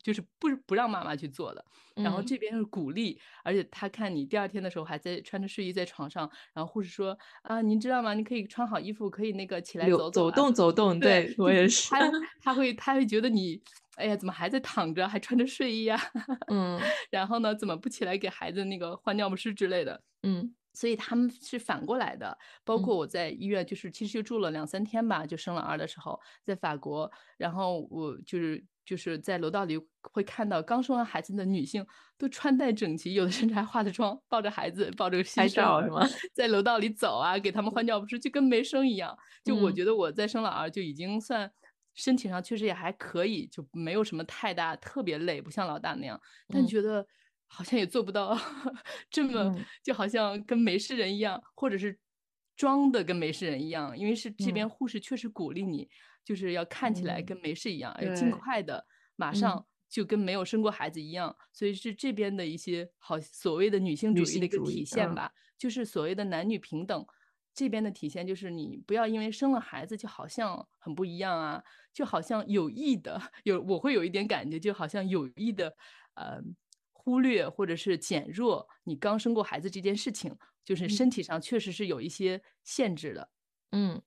[0.04, 8.13] 就是不不让妈妈去做的，然后嗯，这边是鼓励，而且他看你第二天的时候还在穿着睡衣在床上，然后护士说啊，您知道吗？
[8.13, 10.36] 你可以穿好衣服，可以那个起来溜走走走啊。
[10.36, 13.62] 动走动，对，对，我也是，他他会他会觉得你，
[13.95, 16.00] 哎呀，怎么还在躺着，还穿着睡衣啊？
[16.47, 20.04] 嗯然后呢，怎么不起来给孩子那个换尿不湿之类的？
[20.23, 31.86] 嗯所以他们是反过来的，包括嗯我在医院，就是其实就住了两三天吧，就生了儿的时候，在法国，然后我就是就是在楼道里会看到刚生完孩子的女性
[32.17, 36.08] 都穿戴整齐，有的甚至还化着妆，抱着孩子，抱着新拍生儿，照是吗？
[36.34, 39.13] 在楼道里走啊，给他们换尿不湿，就跟没生一样。
[39.43, 41.52] 就我嗯觉得我在生老二就已经算
[41.95, 46.17] 身体上确实也还可以，就没有什么太大特别累，不像老大那样。
[46.47, 47.06] 但嗯觉得
[47.47, 48.39] 好像也做不到
[49.10, 52.00] 这么嗯就好像跟没事人一样，或者是
[52.56, 53.97] 装的跟没事人一样。
[53.97, 55.89] 因为是这边嗯，护士确实鼓励你，
[56.27, 58.85] 就是要看起来嗯，跟没事一样，要尽，快的
[59.15, 61.33] 马嗯，上就跟没有生过孩子一样。
[61.53, 67.05] 所以是这边的一些好所谓的女性主义的一个体现吧，就是所谓的男女平等。
[67.53, 71.63] 这边的体现就是你不要因为生了孩子就好像很不一样啊，
[71.93, 75.75] 就好像有意的，有我会有一点感觉，就好像有意的，
[76.15, 76.39] 呃，
[76.91, 83.31] 忽略或者是减弱你刚生过孩子这件事情，就是嗯身体上确实是有一些限制的。
[83.71, 83.99] 嗯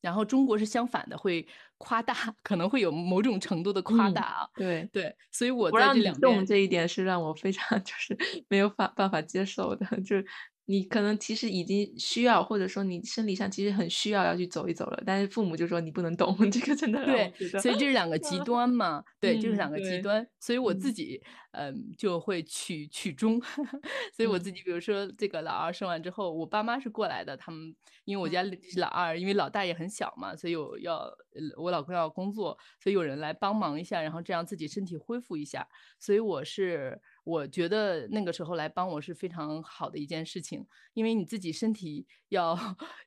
[0.00, 1.46] 然后中国是相反的，会
[1.78, 4.48] 夸大，可能会有某种程度的夸大嗯，啊。
[4.56, 4.88] 对。
[4.92, 8.16] 对，所以我在这两边动这一点是让我非常 就是
[8.48, 10.26] 没有法办法接受的，就是
[10.66, 20.26] 你可能其实已经需要，或者说你生理上其实很需要要去走一走了，但是父母就说你不能动， 这个真的对，所以这是两个极端嘛，对，就是嗯，两个极对，端。
[20.40, 21.20] 所以我自嗯己，
[21.52, 23.40] 嗯，就会取取中。
[24.12, 27.74] 所以我嗯自己比如说这个老二生完之后，我爸妈是过来的，他们
[28.04, 31.14] 因为我嗯家里是老二，因为老大也很小嘛，所以我要呃
[31.56, 35.66] 我老公要工作，所以有人来帮忙一下，然后这样自己身体恢复一下。
[35.98, 42.56] 所以我是我觉得那个时候来帮我是非常好的一件事情，因为你自己身体 要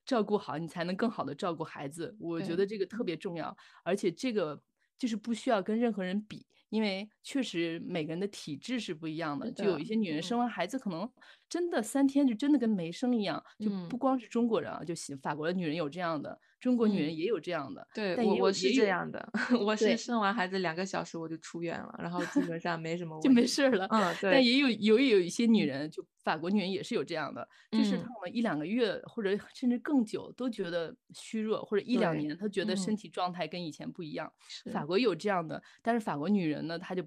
[0.05, 2.17] 照顾好，你才能更好的照顾孩子。
[2.19, 4.61] 我觉得这个特别重要，而且这个
[4.97, 9.47] 就是不需要跟任何人比，因为确实每个人的体质是不一样的。
[9.47, 11.09] 的就有一些女人生嗯完孩子，可能
[11.49, 19.27] 真的三天就真的跟没生一样，就嗯不光是中国人啊，就西法国的女人有这样的，中国女嗯人也有这样的，对，但我我是这样的，
[19.65, 23.41] 我是生完孩子两个小时我就出院了，然后基本上没什么就问题。
[23.41, 23.87] 没事儿了。
[23.89, 34.31] 嗯，但，也有有有一些女嗯人，就法国女人也是有这样的，就是她一两个月或者甚至更久都觉得虚弱，或者一两，年她觉得身嗯，体状态跟以前不一样。
[34.71, 37.03] 法，国有这样的，但是法国女人呢，他就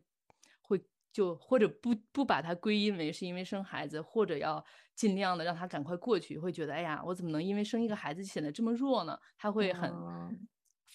[0.62, 0.80] 会
[1.12, 9.18] 就或者不不把它归因为是因为生孩子，或者要尽量的让他赶快过去，会觉得哎呀，我怎么能因为生一个孩子就显得这么弱呢？
[9.36, 10.02] 他会很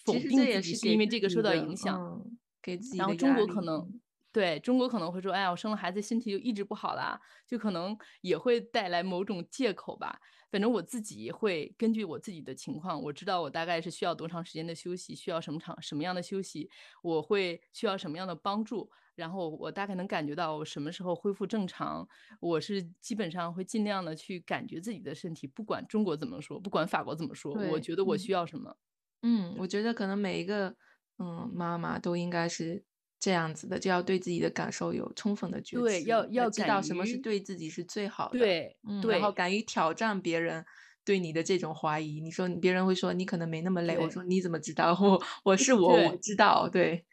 [0.04, 2.02] 否定自己是因为这个受到影响。
[2.04, 4.00] 嗯，给自己然后中国可能嗯，
[4.32, 10.20] 对，中国可能会说，哎呀，我生了孩子身体就一直不好啦，就可能也会带来某种借口吧。
[10.50, 16.70] 反正我自己会根据我自己的情况，我知道我大概是需要多长时间的休息，需要什么长什么样的休息，
[17.02, 22.08] 我会需要什么样的帮助，然后我大概能感觉到我什么时候恢复正常。
[22.40, 28.18] 我是基本上会尽量的去感觉自己的身体，不管中国怎么说，不管法国怎么说，我，觉得我嗯。
[28.18, 28.76] 需要什么。
[29.22, 30.76] 嗯，我觉得可能每一个
[31.18, 32.84] 嗯妈妈都应该是
[33.20, 40.64] 这样子的，就要对自己的感受有充分的觉对，要知，要知道什么是对自己是最好的，对嗯，然后敢于挑战别人
[41.04, 42.20] 对你的这种怀疑。
[42.20, 44.92] 你说别人会说你可能没那么累，我说你怎么知道？
[45.00, 46.16] 我我是我，我。
[46.22, 47.04] 知道，对，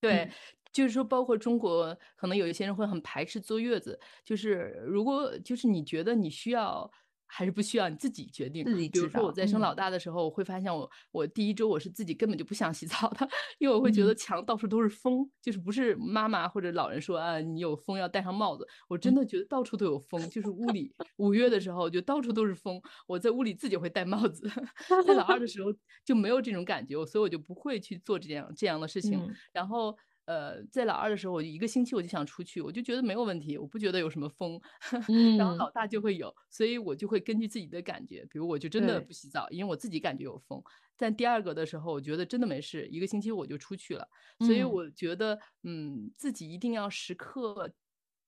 [0.00, 0.30] 对，嗯
[0.72, 6.90] 就是说包括中国，可能有一些人会很排斥坐月子，就是如果就是你觉得你需要
[7.26, 8.64] 还是不需要，你自己决定。
[8.64, 8.76] 自。
[8.76, 9.76] 己比如，说我在生老嗯。
[9.76, 14.16] 大的时候，我会发现我我第一周我是自己根本就不想洗澡的，因为我会觉得嗯。
[14.16, 19.16] 墙到处都是风，就是不是妈妈或者老人说啊你有风要戴上帽子，我真嗯。
[19.16, 24.48] 的觉得到处都有风，就是屋里五月的时候就到处都是风，我在屋里自己会戴帽子，
[25.06, 25.72] 在老二的时候
[26.04, 29.24] 就没有这种感觉，所以我就不会去做这样这样的事情。
[29.24, 29.38] 嗯。
[29.52, 34.60] 然后，呃，在老二的时候，我一个星期我就想出去，我就觉得没有问题，我不觉得有什么风。
[35.38, 40.62] 然后嗯，老大就会有，所以我就会根据自己的感觉，比如我就真的，不洗澡，因为我自己感觉有风。
[40.96, 44.08] 但第二个的时候，我觉得真的没事，一个星期我就出去了。
[44.40, 47.72] 所以嗯我觉得，嗯，自己一定要时刻。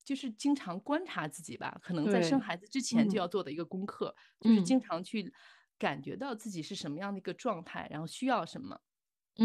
[0.05, 5.31] 就是经常观察自己吧，可能在生，孩子之前就嗯要做的一个功课，就是嗯经常去
[5.79, 8.81] 感觉到自己是什么样的一个状态，然后需要什么。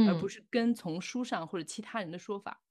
[0.06, 0.30] 而不嗯。
[0.30, 2.62] 是跟从书上或者其他人的说法。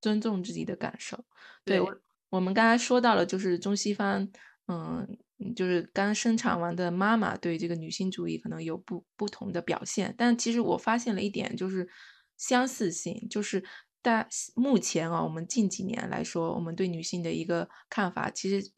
[0.00, 1.24] 尊重自己的感受。
[1.64, 4.28] 对，我对，我们刚才说到了，就是中西方，
[4.68, 5.06] 嗯，
[5.38, 11.88] 嗯就是刚生产完的妈妈对这个女性主义可能有不不同的表现，但其实我发现了一点，就是
[12.36, 13.64] 相似性，就是
[14.02, 18.70] 大目前啊，我们近几年来说，我们对女性的一个看法，其实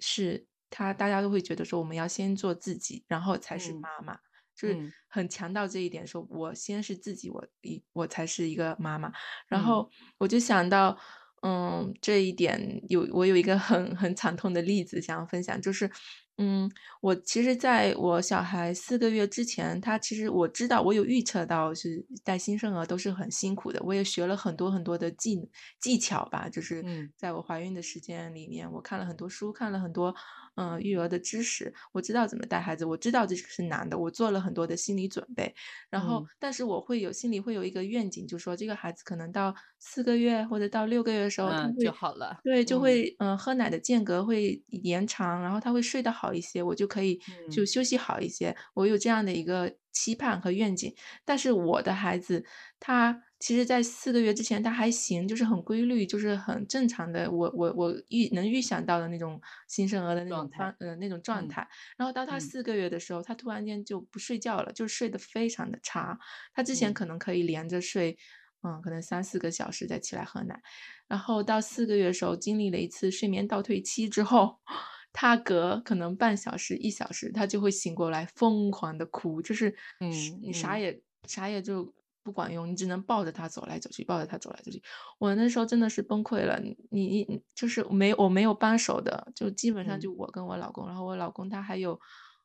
[0.00, 4.18] 是她大家都会觉得说，我们要先做自己，然后才是嗯妈妈。
[4.56, 4.94] 就是嗯。
[5.08, 9.12] 很强调这一点，说我先是自己，我一我才是一个妈妈。
[9.48, 9.60] 然嗯。
[9.60, 10.96] 后我就想到，
[11.42, 15.90] 嗯，这一点有我有一个很很惨痛的例子想要分享，就是，
[16.38, 16.70] 嗯，
[17.02, 25.38] 我其实在我小孩四个月之前，他其实我知道，我有预测到是带新生儿都是很辛苦的，我也学了很多很多的技
[25.80, 27.12] 技巧吧，就是嗯。
[27.16, 30.14] 在我怀孕的时间里面，我看了很多书，看了很多
[30.56, 35.54] 嗯、呃育儿的知识，我知道怎么带孩子，我知道这是难的，我做了很多的心理准备。
[35.90, 42.38] 然后嗯，但是我会有心里会有一个愿景，就说这个孩子可能到四个月或者到六个月的时候，就好了。
[42.42, 48.54] 对，就嗯会嗯、呃喝奶的间隔会延长，然后他会睡得好一些，我就可以就嗯休息好一些。
[48.74, 50.94] 我有这样的一个期盼和愿景。
[51.24, 52.44] 但是我的孩子，
[52.78, 61.68] 他其实在四个月之前他还行，就是很规律，就是很正常的，我我我预能预想到的那种新生儿的那种状呃那种状嗯态。
[61.98, 66.18] 然后到他嗯四个月的时候，他突然间就不睡觉了，就睡得非常的差。
[66.54, 68.16] 他之前嗯可能可以连着睡，
[68.62, 70.58] 嗯，可能三四个小时再起来喝奶，
[71.06, 74.58] 然后到四个月的时候，经历了一次睡眠倒退期之后，
[75.12, 79.68] 他隔可能半小时、一小时，他就会醒过来，疯狂的哭，就是
[80.00, 80.10] 嗯
[80.42, 81.92] 你啥嗯也啥也就
[82.24, 84.82] 不管用，你只能抱着他走来走去，抱着他走来走去。
[85.18, 91.92] 我那时候真的是崩溃了，你你你就是没我没有帮手的，就基本上嗯就我跟我老公，然后我老公他还有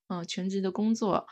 [0.09, 1.25] 嗯、呃全职的工作，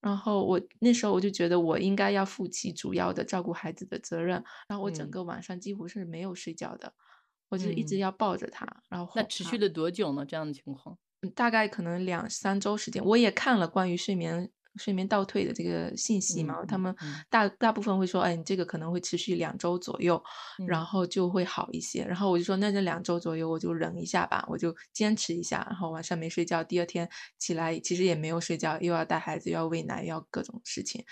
[0.00, 6.92] 然后我那时候我就觉得我应该要负起主要的照顾孩子的责任，然后我整嗯个晚上几乎是没有睡觉的，
[7.50, 9.12] 我就一直嗯，要抱着他，然后。
[9.14, 10.26] 那持续了多久呢？
[10.26, 10.98] 这样的情况？
[11.22, 16.94] 嗯大概可能两三周时间，我也看了关于睡眠睡眠倒退的这个信息嘛，嗯他们
[17.28, 20.22] 大大部分会说，哎，你这个可能会持续两周左右，
[20.66, 22.04] 然嗯后就会好一些。
[22.04, 27.08] 然后我就说，那这两周左右我就忍一下吧，我就坚持一下，然后晚上没睡觉，第二天
[27.38, 31.04] 起来其实也没有睡觉，又要带孩子，又要喂奶，又要各种事情，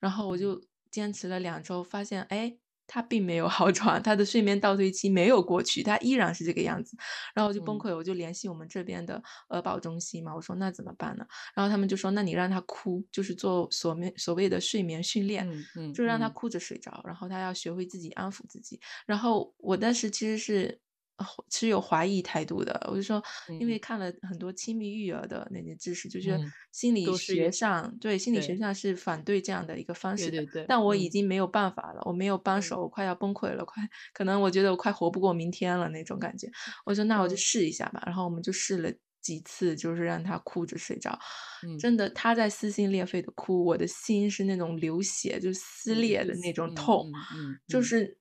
[0.00, 0.60] 然后我就
[0.90, 2.56] 坚持了两周，发现，哎。
[2.86, 6.96] 他并没有好转，他的睡眠倒退期没有过去，他依然是这个样子，
[7.34, 11.24] 然后我就崩嗯溃，我就联系我们这边的儿保中心嘛，我说那怎么办呢？
[11.54, 18.80] 然后他们就说，那你让他哭，就是做所面所谓的睡眠训练，嗯嗯，就让他嗯哭着睡着，然后他要学会自己安抚自己。
[19.06, 20.80] 然后我当时其实是
[21.18, 23.22] 呃持有怀疑态度的，我就说，
[23.58, 23.80] 因为嗯。
[23.80, 31.10] 看了很多亲密育儿的那些知识，就是嗯心理学上对心理学上是反对这样的一个方式的，对对对，但我已嗯。
[31.10, 32.62] 经没有办法了，我没有帮嗯。
[32.62, 36.48] 手，我快要崩溃了，快可能我觉得我快活不过明天了那种感觉。
[36.84, 37.36] 我说那我就嗯。
[37.36, 38.90] 试一下吧，然后我们就试了
[39.20, 41.18] 几次，就是让他哭着睡着。
[41.62, 41.84] 嗯。
[41.84, 47.68] 真的，他在撕心裂肺的哭，我的心是那种流血，就是撕裂的那种痛，嗯嗯嗯。
[47.68, 48.16] 就是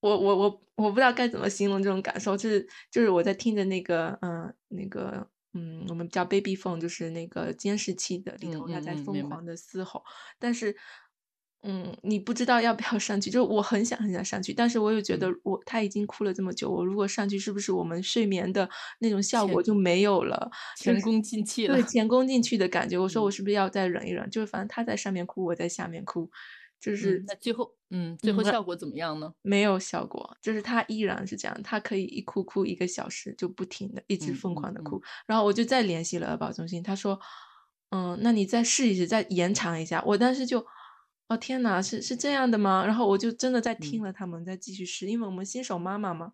[0.00, 10.02] 我我我我不知道该怎么形容这种感受，就是就是我在听着那个嗯、呃那个嗯，我们叫 baby phone，就是那个监视器的里嗯头，他在疯狂的嘶吼，
[10.38, 10.76] 但是。
[11.64, 18.70] 嗯，你不知道要不要上去，就是我很想很想上去，但是我又觉得嗯我他已经哭了这么久，我如果上去，是不是我们睡眠的
[19.00, 20.48] 那种效果就没有了？
[20.76, 22.96] 前功尽弃了对， 前功尽弃的感觉。
[22.96, 24.30] 我说我嗯是不是要再忍一忍？
[24.30, 26.30] 就是反正他在上面哭，我在下面哭，
[26.80, 29.32] 就是嗯，那最后嗯最后效果怎么样呢？
[29.42, 35.00] 没有效果，就是他依然是这样，他可以一哭哭一个小时就不停的，一直嗯疯狂的哭。
[35.26, 37.18] 然后我就再联系了儿保中心，他说，
[37.90, 40.02] 嗯，那你再试一试，再延长一下。
[40.06, 40.64] 我当时就，
[41.28, 42.84] 哦天呐，是是这样的吗？
[42.86, 46.32] 然后我就真的在听嗯了他们，再继续试，因为我们新手妈妈嘛。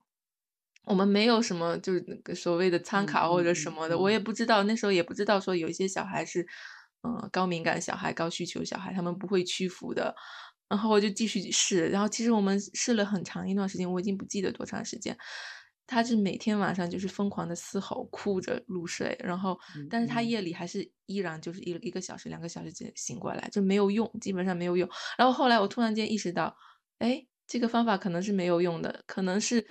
[0.87, 6.47] 我们没有什么就是那个所谓的参嗯考或者什么的，我也嗯不知道，那时候也不知道说有一些小孩是，
[7.05, 10.15] 嗯、高敏感小孩、高需求小孩，他们不会屈服的。
[10.69, 15.17] 然后我就继续试，然后其实我们试了很长一段时间，我已经不记得多长时间。
[15.87, 24.89] 他是每天晚上就是疯狂的嘶吼，哭着入睡，然后嗯但是他嗯夜里还是依然就是一一个小时、两个小时就醒过来，就没有用，基本上没有用。
[25.19, 26.57] 然后后来我突然间意识到，
[26.99, 29.65] 哎，这个方法可能是没有用的，可能是，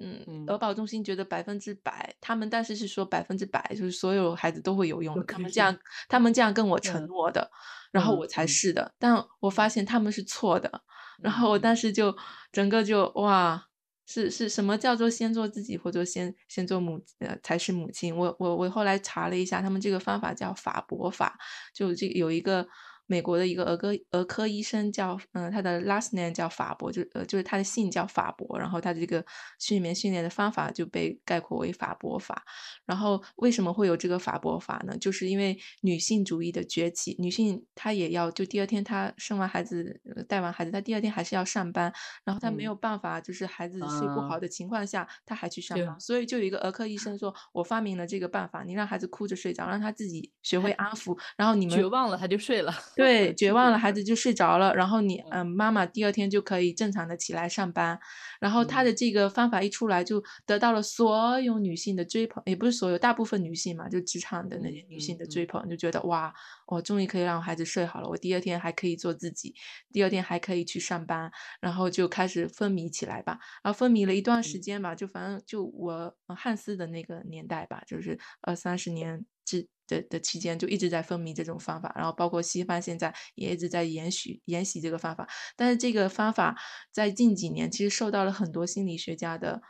[0.00, 5.76] 嗯，嗯儿保中心觉得百分之百，他们但是是说百分之百，就是所有孩子都会有用的，他们这样，
[6.08, 7.50] 他们这样跟我承嗯诺的，
[7.92, 10.82] 然后嗯我才嗯试的，但我发现他们是错的，
[11.20, 12.16] 然后我嗯当时就
[12.52, 13.64] 整个就哇。
[14.10, 18.16] 是是什么叫做先做自己，或者先先做母呃才是母亲？
[18.16, 21.38] 我我我后来查了一下，他们这个方法叫法博法，
[21.74, 22.66] 就这个有一个
[23.08, 29.24] 美国的一个儿科儿科医生叫嗯、呃他的 last name 叫法伯，就呃就是他的姓叫法伯，然后他的这个
[29.58, 32.44] 睡眠训练的方法就被概括为法伯法。
[32.86, 34.96] 然后为什么会有这个法伯法呢？
[34.98, 41.92] 就是因为女性主义的崛起，女性她也要就第二天她生完孩子呃带完孩子，她第二天还是要上班，
[42.24, 55.30] 然后她没嗯有办法，就是孩子睡不好啊的情况下，她还去上班，所以就有一个儿科医生说，我发明了这个办法，你让孩子哭着睡着，让他自己学会安抚，然后你们绝望了他就睡了，对，绝望了，孩子就睡着了，然后你，嗯。
[55.30, 57.96] 嗯，妈妈第二天就可以正常的起来上班，
[58.40, 58.82] 然后他嗯。
[58.82, 66.34] 的这个方法一出来，就得到了所有女性的追捧，也不是所有，大部分女性嘛，就职场的那嗯些女性的追捧，就觉得哇，
[66.66, 69.54] 我终于可以让我孩子睡好了，我第二天还可以做自己，
[69.92, 71.30] 第二天还可以去上班，
[71.60, 74.58] 然后就开始风靡起来吧，然后风靡了一段时嗯。
[74.58, 85.26] 间吧，就反正就我呃汉斯的那个年代吧，就是二三十年之的的期间，就一直在风靡这种方法，然后包括西方现在也一直在延续沿袭这个方法，
[85.56, 86.56] 但是这个方法
[86.92, 89.60] 在近几年其实受到了很多心理学家的。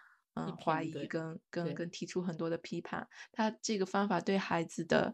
[0.41, 5.12] 嗯，怀疑跟跟跟提出很多的批判，他这个方法对孩子的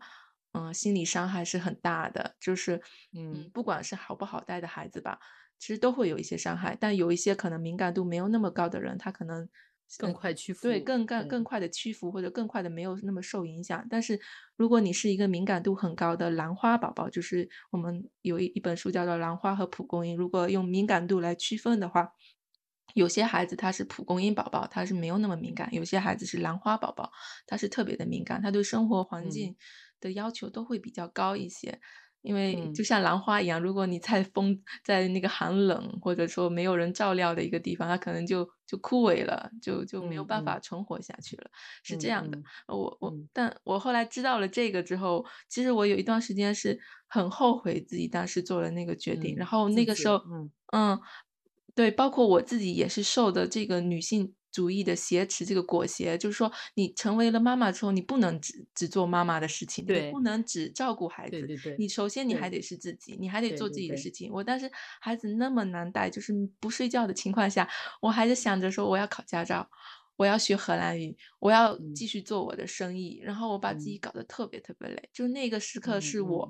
[0.53, 2.77] 嗯心理伤害是很大的，就是
[3.17, 3.51] 嗯嗯。
[3.51, 5.19] 不管是好不好带的孩子吧，
[5.59, 9.49] 其实都会有一些伤害，但有一些可能敏感度没有那么高的人，他可能
[9.97, 13.87] 更呃快屈服，对，更更更快的屈服，或者更快的没有那么受影响。
[13.91, 14.18] 但是
[14.57, 22.12] 如果你是一个敏感度很高的兰花宝宝，就是我们有一一本书叫做《兰花和蒲公英》，如果用敏感度来区分的话，
[22.95, 27.11] 有些孩子他是蒲公英宝宝，他是没有那么敏感；有些孩子是兰花宝宝，
[27.47, 29.57] 他是特别的敏感，他对生活环嗯境
[30.01, 31.80] 的要求都会比较高一些。
[32.25, 32.75] 因为嗯。
[32.75, 40.61] 就像兰花一样，如果你在风在那个寒冷或者说没有人照料的一个地方，它可能就就枯萎了，就就没有嗯办法嗯。
[40.61, 41.51] 存活下去了，
[41.85, 42.39] 是嗯这样的。
[42.66, 50.53] 我我嗯，但我后来知道了这个之后，其实我有一段时间是很后悔自己当时做了那个决定，然嗯后那个时候，嗯。
[50.72, 50.99] 嗯，
[51.75, 64.31] 对，包括我自己也是受的这个女性主义的挟持这个裹挟，就是说你成为了妈妈之后，你不能只只做妈妈的事情，你不能只照顾孩子，对对对，你首先你还得是自己，你还得做自己的事情。
[64.33, 67.69] 我当时孩子那么难带，就是不睡觉的情况下，
[68.01, 69.69] 我还是想着说我要考驾照，
[70.15, 76.49] 我要学荷兰语，我要继续做我的生意，然后我把自己搞得特别特别累，就那个时刻是我。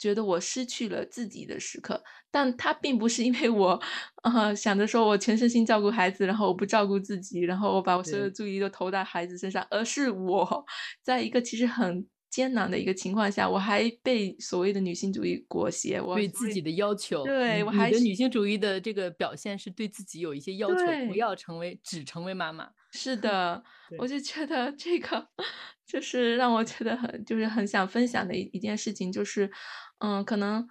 [0.00, 3.78] 觉得我失去了自己的时刻，但他并不是因为我，
[4.22, 10.64] 呃，想着说我全身心照顾孩子，然后我不照顾自己，然后我把我所有的注意力都投在孩子身上，而是我
[11.02, 22.70] 在一个其实很艰难的一个情况下，我还被所谓的女性主义裹挟，我对自己的要求，对我还的女性主义的这个表现是对自己有一些要求，不要成为只成为妈妈。
[22.92, 23.62] 是的，
[23.98, 25.28] 我就觉得这个
[25.86, 29.50] 就是让我觉得很就是很想分享的一一件事情，就是。
[30.02, 30.66] 嗯，可能，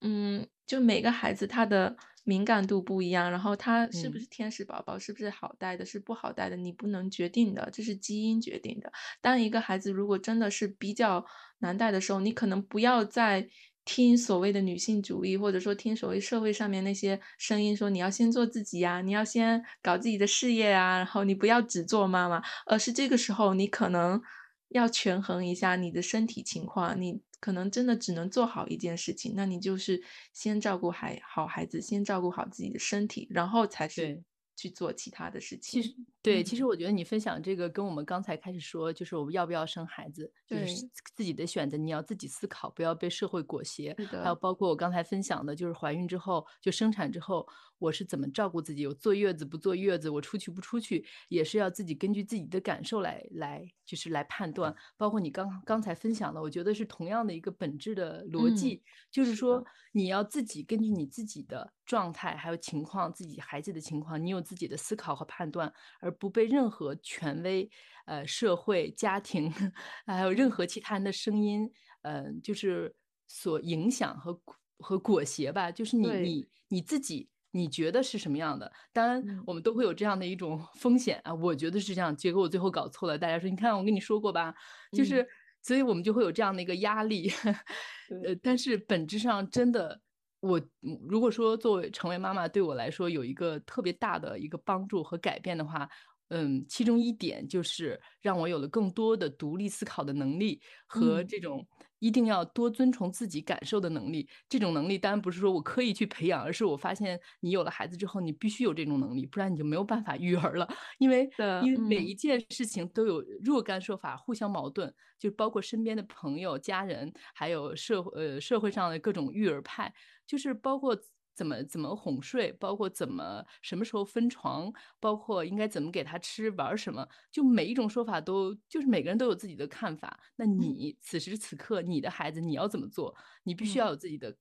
[0.00, 8.92] 嗯，就每个孩子他的敏感度不一样，然后他是不是天使宝宝，是不是好带的，是不好带的，你不能决定的，这是基因决定的。
[9.20, 11.24] 当一个孩子如果真的是比较
[11.58, 13.48] 难带的时候，你可能不要再
[13.84, 24.20] 听所谓的女性主义，或者说听所谓社会上面那些声音说你要先做自己呀，你要先搞自己的事业啊，然后你不要只做妈妈，而是这个时候你可能
[24.68, 27.20] 要权衡一下你的身体情况，你。
[27.40, 34.22] 可能真的只能做好一件事情，那你就是先照顾孩好孩子，先照顾好自己的身体，然后才是
[34.56, 35.82] 去做其他的事情。
[35.82, 43.94] 其实，对，其实我觉得你分享这个跟我们刚才开始说，就是我们要不要生孩子，就是自己的选择，你要自己思考，不要被社会裹挟。
[44.22, 47.46] 还有包括我刚才分享的，就是怀孕之后就生产之后。
[47.84, 48.86] 我是怎么照顾自己？
[48.86, 50.08] 我坐月子不坐月子？
[50.08, 51.04] 我出去不出去？
[51.28, 54.74] 也是要自己根据自己的感受来来，就是来判断。
[54.96, 59.62] 包括你刚刚才分享的，我觉得是同样的一个本质的逻辑，就是说
[59.92, 65.70] 你要自己根据你自己的状态还有情况，自己孩子的情况，你有自己的思考和判断，
[66.00, 67.70] 而不被任何权威、
[68.06, 69.50] 呃社会、家庭，
[70.06, 71.70] 还有任何其他人的声音，
[72.02, 74.40] 嗯，就是所影响和
[74.78, 75.70] 和裹挟吧。
[75.70, 77.28] 就是你你你自己。
[77.54, 78.70] 你觉得是什么样的？
[78.92, 81.32] 当然，我们都会有这样的一种 风险啊。
[81.32, 83.16] 我觉得是这样，结果我最后搞错了。
[83.16, 84.52] 大家说，你看我跟你说过吧，
[84.90, 85.24] 就是，
[85.62, 87.30] 所以我们就会有这样的一个压力。
[88.26, 90.00] 呃，但是本质上真的，
[90.40, 90.60] 我
[91.08, 95.88] 如果说作为成为妈妈对我来说有一个特别大的一个帮助和改变的话，
[96.30, 101.64] 嗯，其中一点就是让我有了更多的独立思考的能力和这种。
[102.04, 110.68] 一定要多遵从自己感受的能力，这种能力当然不是说我刻意去培养，而是我发现你有了孩子之后，你必须有这种能力，不然你就没有办法育儿了。
[110.98, 119.94] 因为因为每一件事情都有若干说法，互相矛盾，就包括身边的朋友、家人，还有社会呃社会上的各种育儿派，
[120.26, 120.94] 就是包括。
[121.34, 130.18] 怎么怎么哄睡，包括怎么什么时候分床，包括应该怎么给他吃，玩什么，就每一种说法都就是每个人都有自己的看法。
[130.36, 133.14] 那你此时此刻你的孩子你要怎么做？
[133.44, 134.36] 你必须要有自己的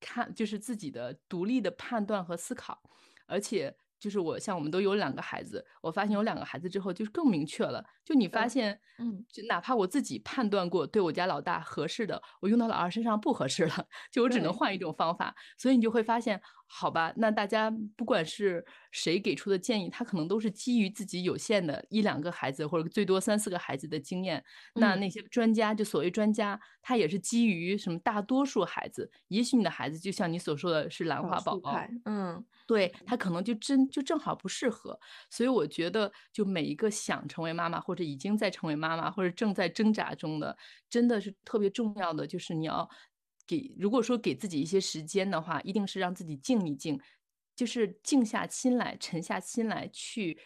[0.00, 2.82] 看，就是自己的独立的判断和思考，
[3.26, 3.76] 而且。
[3.98, 7.84] 就是我像我们都有两个孩子，我发现有两个孩子之后，就是更明确了。
[8.04, 15.34] 就你发现，嗯，就哪怕我自己判断过对我家老大合适的，我用到老二身上不合适了， 就我只能换一种方法。
[15.56, 16.40] 所以你就会发现，
[16.70, 24.44] 好吧，那大家不管是谁给出的建议，他可能都是基于自己有限的一两个孩子或者最多三四个孩子的经验。
[24.74, 29.10] 那那些专家，就所谓专家，他也是基于什么大多数孩子。
[29.28, 32.44] 也许你的孩子就像你所说的是兰花宝宝，嗯。
[32.68, 35.00] 对他可能就真就正好不适合，
[35.30, 40.54] 所以我觉得就每一个想成为妈妈或者已经在成为妈妈或者正在挣扎中的，
[40.90, 42.86] 真的是特别重要的，就是你要
[43.48, 47.00] 给如果说给自己一些时间的话，一定是让自己静一静，
[47.56, 50.38] 就是静下心来、沉下心来去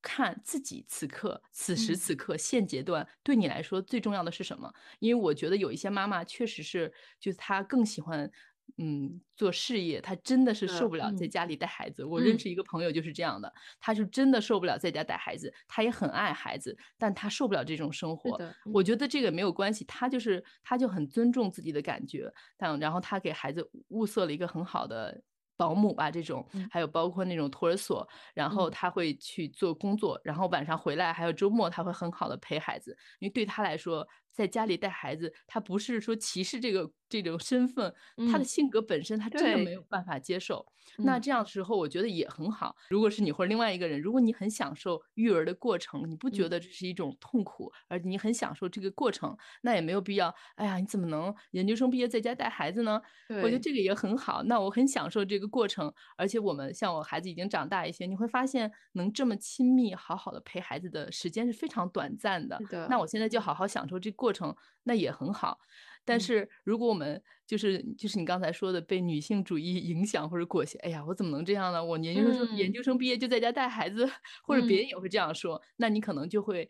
[0.00, 4.72] 看自己此刻、此时此刻现阶段对你来说最重要的是什么？
[5.00, 8.30] 因为我觉得有一些妈妈确实是，就是她更喜欢。
[8.76, 12.04] 嗯，做事业，他真的是受不了在家里带孩子。
[12.04, 15.52] 我认识一个朋友就是这样的，他是真的受不了在家带孩子。
[15.66, 18.38] 他也很爱孩子，但他受不了这种生活。
[18.72, 22.32] 我觉得这个没有关系，他就是他就很尊重自己的感觉。
[22.56, 25.20] 但然后他给孩子物色了一个很好的
[25.56, 34.06] 保姆吧，这种还有包括那种托儿所，然后他会去做工作，然后晚上回来还有周末他会很好的陪孩子，因为对他来说。
[34.32, 37.94] 在家里带孩子，他不是说歧视这个这种身份，
[38.30, 40.66] 他的性格本身他真的没有办法接受。
[40.96, 42.74] 那这样的时候，我觉得也很好。
[42.88, 50.34] 如果是你或者另外一个人，如果你很享受育儿的过程，你不觉得这是一种痛苦，而你很享受这个过程，那也没有必要。
[50.54, 53.00] 哎呀，你怎么能研究生毕业在家带孩子呢？
[53.42, 54.42] 我觉得这个也很好。
[54.44, 55.92] 那我很享受这个个过程。
[56.16, 62.58] 而且我们像我孩子已经长大一些，你会发现能这么亲密、好好的陪孩子的时间是非常短暂的。
[62.88, 65.60] 那我现在就好好享受这过程，那也很好。
[66.04, 71.84] 但是如果我们就是就是你刚才说的被女性主义影响或者裹挟，哎呀，我怎么能这样呢？
[71.84, 74.10] 我研究生研究生毕业就在家带孩子，
[74.42, 76.68] 或者别人也会这样说，那你可能就会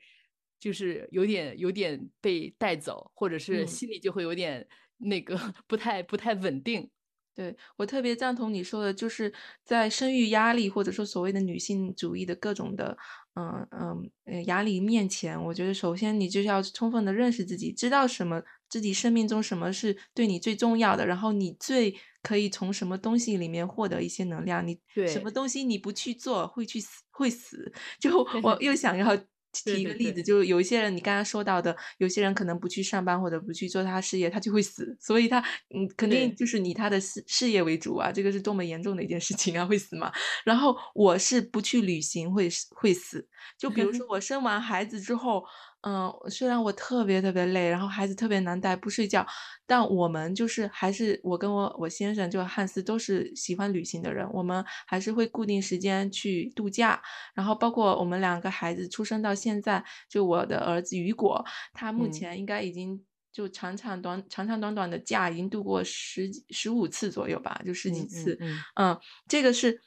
[0.61, 4.67] 就是有点有点被带走，或者是心里就会有点
[4.99, 5.37] 那个
[5.69, 6.91] 不太不太稳定。
[7.39, 9.33] 对我特别赞同你说的，就是
[9.65, 12.99] 在生育压力或者说所谓的女性主义的各种的。
[13.41, 27.73] 嗯嗯，压力面前，我觉得首先你就是要充分的认识自己，知道什么自己生命中什么是对你最重要的，然后你最可以从什么东西里面获得一些能量，你什么东西你不去做会去死会死。
[28.01, 29.17] 就 我又想要。
[29.53, 34.97] 提一个例子，就是有一些人，你刚刚说到的，有些人可能不去上班或者不去做他事业，他就会死。
[35.01, 35.41] 所以他，
[35.75, 40.13] 嗯，肯定就是以他的事事业为主啊，这个是多么严重的一件事情啊，会死嘛。
[40.45, 43.27] 然后我是不去旅行会会死。
[43.57, 45.45] 就比如说 我生完孩子之后。
[45.83, 49.25] 嗯，虽然我特别特别累，然后孩子特别难带，不睡觉，
[49.65, 57.01] 但我们就是还是我跟我我先生就汉斯都是喜欢旅行的人，我们还是会固定时间去度假。
[57.33, 63.01] 然后包括我们两个孩子出生到现在，就我的儿子雨果，他目前应该已经
[63.33, 68.37] 就长长短长长短短的假已经度过十十五次左右吧，就十几次。
[68.75, 68.99] 嗯，
[69.29, 69.81] 这个是。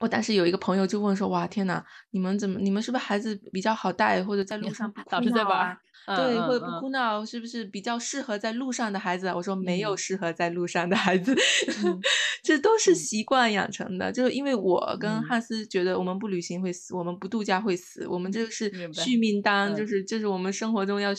[0.00, 2.58] 我当时有一个朋友就问说：“哇，天呐，你们怎么？
[2.58, 5.76] 你们是不是孩子比较好带，或者在路上不哭闹啊？
[6.14, 11.36] 对，或者不哭闹，是不是比较适合在路上的孩子？”我说：“没有适合在路上的孩子，
[12.42, 14.10] 这都是习惯养成的。
[14.10, 21.10] 就是因为我跟汉斯觉得，我们不旅行会死，我们不度假会死，我们这个是续命单，就是这是我们生活中要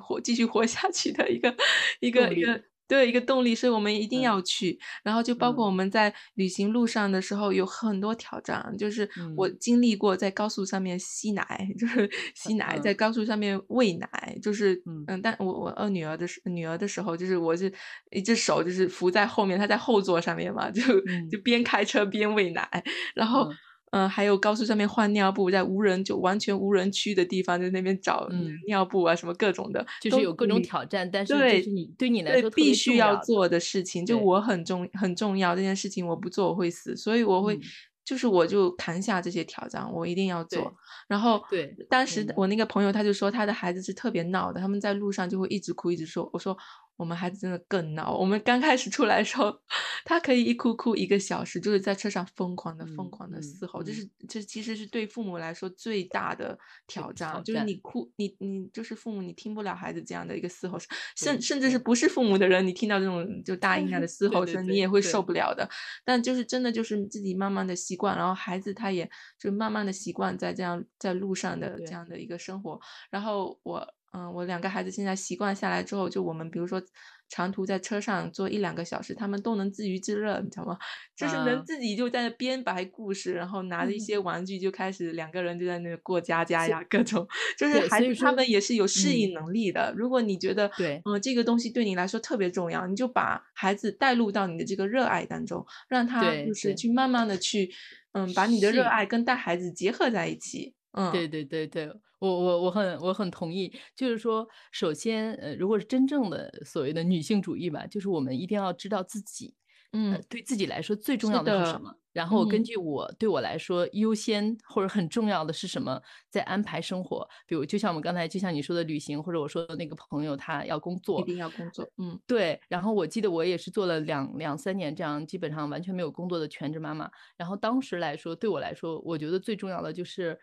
[0.00, 1.52] 活继续活下去的一个
[1.98, 4.76] 一个一个。”对一个动力，所以我们一定要去。
[5.04, 8.74] 然后就包括我们在旅行路上的时候，有很多挑战。
[8.76, 11.46] 就是我经历过在高速上面吸奶，
[11.78, 17.72] 就是吸奶，在高速上面喂奶，就是嗯，但我我二女儿的时女儿的时候，就是我是
[18.10, 20.82] 一只手就是扶在后面，她在后座上面嘛，就
[21.30, 22.68] 就边开车边喂奶，
[23.14, 23.48] 然后。
[23.90, 28.28] 嗯，还有高速上面换尿布，在无人就完全无人区的地方，在那边找
[28.66, 31.10] 尿布啊，什么各种的，就是有各种挑战。
[31.10, 37.58] 但是对你对你来说必须要做的事情，就我很重很重要这件事情，我不做我会死，所以我会
[38.04, 40.72] 就是我就扛下这些挑战，我一定要做。
[41.08, 46.56] 然后对，当时我那个朋友他就说他的孩子是特别闹的，他们在路上就会一直哭一直说，我说。
[47.00, 48.14] 我们孩子真的更闹。
[48.14, 49.58] 我们刚开始出来的时候，
[50.04, 53.82] 他可以一哭哭一个小时，就是在车上疯狂的、疯狂的嘶吼。
[53.82, 65.66] 这是这其实是对父母来说最大的挑战，就是你哭，你你就是父母，你听不了孩子这样的一个嘶吼声，甚甚至是不是父母的人，你听到这种就大音量的嘶 吼声，你也会受不了的。
[66.04, 72.78] 但就是真的就是自己慢慢的习惯，然后孩子他也就慢慢的习惯在这样在路上的这样的一个生活。
[73.10, 73.94] 然后我。
[74.12, 76.82] 嗯，我两个孩子现在习惯下来之后，就我们比如说
[77.28, 80.76] 长途在车上坐一两个小时，他们都能自娱自乐，你知道吗？
[81.16, 87.24] 就是能自己就在那编白故事，然后拿着一些玩具就开始两个人就在那过家家呀，各种
[87.56, 89.94] 就是孩子他们也是有适应能力的。
[89.96, 97.70] 如果你觉得对，嗯，这个东西对你来说特别重要，你就把孩子带入到你的这个热爱当中，让他就是去慢慢的去，
[98.12, 100.74] 嗯，把你的热爱跟带孩子结合在一起。
[100.98, 102.00] 嗯，对对对对。
[102.20, 109.54] 我我我很我很同意，就是说，首先，呃，如果是真正的所谓的女性主义吧，就是我们一定要知道自己，
[109.92, 117.26] 嗯，对自己来说最重要的是什么，然后根据我对我来说优先或者很重要的是什么，在安排生活。
[117.46, 122.60] 比如，就像我们刚才，就像你说的旅行，或者我说的那个朋友，他要工作，一定要工作，嗯，对。
[122.68, 127.10] 然后我记得我也是做了两两三年这样，基本上完全没有工作的全职妈妈。
[127.36, 130.38] 然后当时来说，对我来说，我觉得最重要的就是。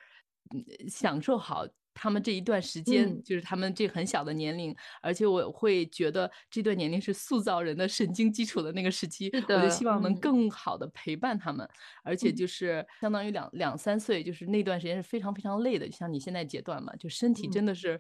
[0.89, 11.67] 享受好他们这一段时间，就是他们这很小的年龄，而且我会觉得这段年龄是塑造人的神经基础的那个时期，我就希望能更好的陪伴他们，
[12.03, 17.99] 而且就是相当于两两三岁，就是那段时间是非常非常累的，像你现在阶段嘛，就身体真的是。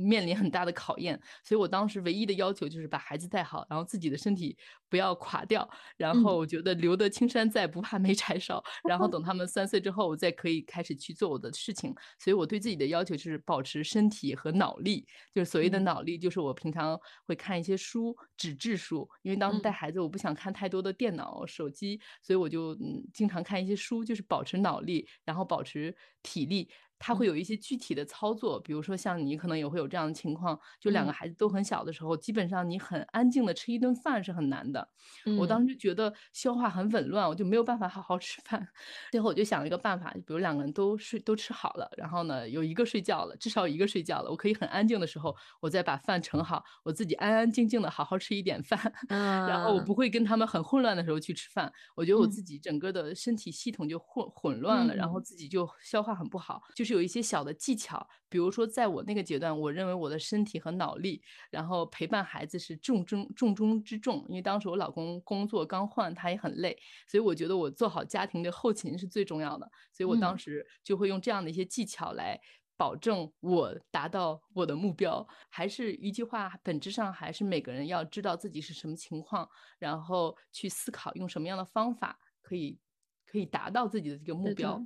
[0.00, 4.56] 面临很大的考验，所以我当时唯一的要求就是把孩子带好，然后自己的身体
[4.88, 5.68] 不要垮掉。
[5.96, 8.62] 然后我觉得留得青山在，不怕没柴烧。
[8.88, 11.94] 然后等他们三岁之后，我再可以开始去做我的事情。
[12.18, 26.70] 所以我对自己的要求就是保持身体和脑力，就是所谓的脑力，就是我平常会看一些书，纸质书，因为当时带孩子，我不想看太多的电脑、手机，所以我就嗯经常看一些书，就是保持脑力，然后保持体力。
[27.00, 27.20] 它嗯。
[27.20, 31.14] 会有一些具体的操作，比如说像你可能也会有这样的情况，就两个嗯。
[31.14, 34.88] 孩子都很小的时候，基本上你很安静的吃一顿饭是很难的。
[35.34, 35.46] 我嗯。
[35.46, 38.68] 当时就觉得消化很紊乱，我就没有办法好好吃饭。
[39.10, 48.78] 最后我就想了一个办法，比如两个人都睡都吃好了，然后呢，有一个睡觉了，至少有一个睡觉了，我可以很安静的时候，我再把饭盛好，我自己安安静静的好好吃一点饭。
[49.44, 49.90] 然后我嗯。
[49.90, 52.40] 不会跟他们很混乱的时候去吃饭，我觉得我嗯。
[52.40, 55.22] 自己整个的身体系统就混混乱了，然后嗯。
[55.22, 56.60] 自己就消化很不好。
[56.90, 64.26] 就是有一些小的技巧，比如说在我那个阶段，我认为我的身体和脑力，然后陪伴孩子是重中重中之重。
[64.28, 66.76] 因为当时我老公工作刚换，他也很累，
[67.06, 69.70] 所以我觉得我做好家庭的后勤是最重要的。
[69.92, 70.38] 所以我当嗯。
[70.38, 72.40] 时就会用这样的一些技巧来
[72.76, 75.24] 保证我达到我的目标。
[75.48, 82.80] 还是一句话，本质上还是每个人要知道自己是什么情况，然后去思考用什么样的方法可以
[83.24, 84.52] 可以达到自己的这个目。
[84.52, 84.84] 标。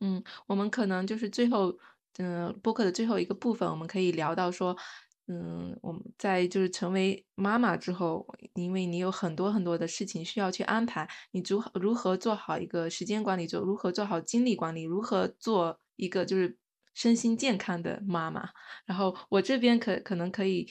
[0.00, 1.76] 嗯，我们可能就是最后
[2.18, 4.76] 呃，播客的最后一个部分，我们可以聊到说，
[5.28, 16.58] 嗯，我们在就是成为妈妈之后，因为你有很多很多的事情需要去安排，你如何如何做好一个时间管理，就如何做好精力管理，如何做一个就是
[16.94, 18.48] 身心健康的妈妈。
[18.86, 20.66] 然后我这边可可能可以，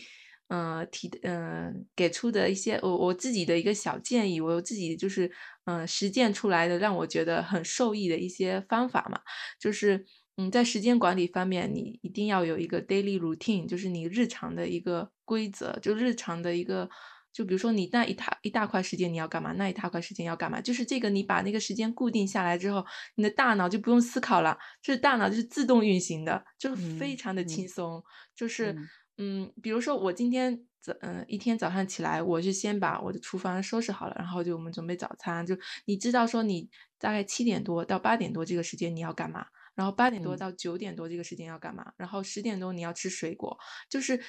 [0.48, 5.32] 呃，提呃，给出的一些我我自己的一个小建议，我自己就是，
[5.66, 9.20] 呃，实践出来的，让我觉得很受益的一些方法嘛。
[9.60, 10.06] 就是，
[10.38, 16.88] 嗯，在时间管理方面，你一定要有一个 daily routine，就是你日常的一个规则，就日常的一个
[17.34, 20.62] 就比如说你那一大一大块时间你要干嘛，那一大块时间要干嘛。
[20.62, 22.86] 就是这个你把那个时间固定下来之后，
[23.16, 27.70] 你的大脑就不用思考了，就是大脑就是自动运行的，就是非嗯，常的轻嗯。
[27.70, 28.04] 松。
[28.36, 28.90] 就是，嗯。
[29.18, 40.38] 嗯，比如说我今天早嗯，一天早上起来，我是先把我的厨房收拾好了，然后就我们准备早餐，就你知道说你大概七点多到八点多这个时间你要干嘛，然后八点多嗯。
[40.38, 43.58] 到九点多这个时间要干嘛，然后10点多你要吃水果。
[43.90, 44.20] 就是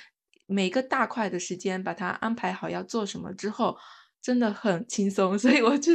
[0.47, 3.77] 每个大块的时间把它安排好要做什么之后，
[4.23, 5.37] 真的很轻松。
[5.37, 5.93] 所以我就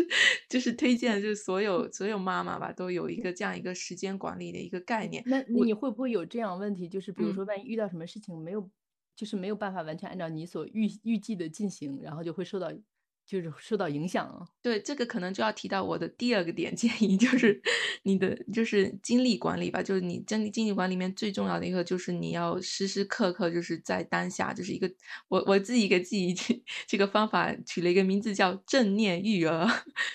[0.49, 5.25] 就是推荐就是所有所有妈妈吧，都有一个这样一个时间管理的一个概念。
[5.25, 7.33] 那那你会不会有这样问题，就是比如嗯。
[7.33, 8.69] 说万一遇到什么事情没有
[9.21, 12.71] 就是没有办法完全按照你所预预计的进行，然后就会受到
[13.23, 14.51] 就是受到影响啊？
[14.65, 17.35] 对，这个可能就要提到我的第二个点建议，就嗯。
[17.35, 17.59] 是
[18.03, 19.81] 你的就是精力管理吧。
[19.81, 24.87] 就是你精力精力管理里面最重要的一个就是你要时时刻刻就是在当下，就是一个
[25.29, 29.67] 我我自己给自己这这个方法取了一个名字叫正念育儿，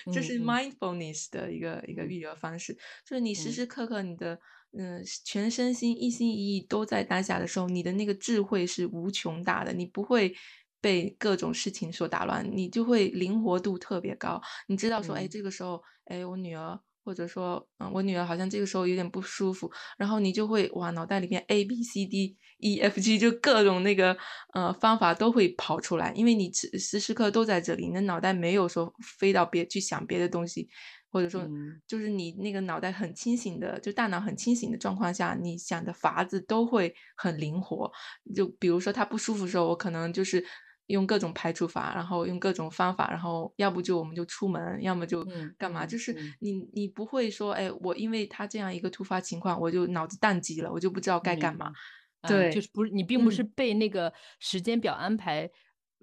[0.09, 2.13] 这是 mindfulness 的一个一个嗯。
[2.13, 2.73] 育儿方式。
[3.03, 3.51] 就是你时嗯。
[3.51, 4.39] 时刻刻你的，
[4.77, 10.35] 呃，全身心一心一意都在当下的时候，你的那个智慧是无穷大的，你不会
[10.79, 14.39] 被各种事情所打乱，你就会灵活度特别高。
[14.67, 15.29] 你知道说，哎，嗯。
[15.29, 24.15] 这个时候，哎，我女儿或者说，嗯，我女儿好像这个时候有点不舒服，然后你就会，哇，脑袋里面 ABCDEFG 就各种那个，
[24.53, 26.11] 呃，方法都会跑出来。
[26.13, 30.69] 因为你时时时刻都在这里，你的脑袋没有说飞到别去想别的东西，
[31.17, 31.81] 或者说嗯。
[31.87, 37.91] 就是你那个脑袋很清醒的就大脑很清醒的状况下，你想的法子都会很灵活。
[38.35, 40.43] 就比如说他不舒服的时候，我可能就是
[40.87, 45.85] 用各种排除法，然后用各种方法，然后要不就我们就出门，要么就嗯干嘛。
[45.85, 46.15] 就是。
[46.39, 51.65] 你你不会说，哎，我因为他这样一个突发情况，我就脑子宕机了，我就不知道该干嘛。
[51.65, 51.79] 明白。
[52.21, 53.51] 啊，就，是不是你并不是嗯。
[53.55, 55.49] 被那个时间表安排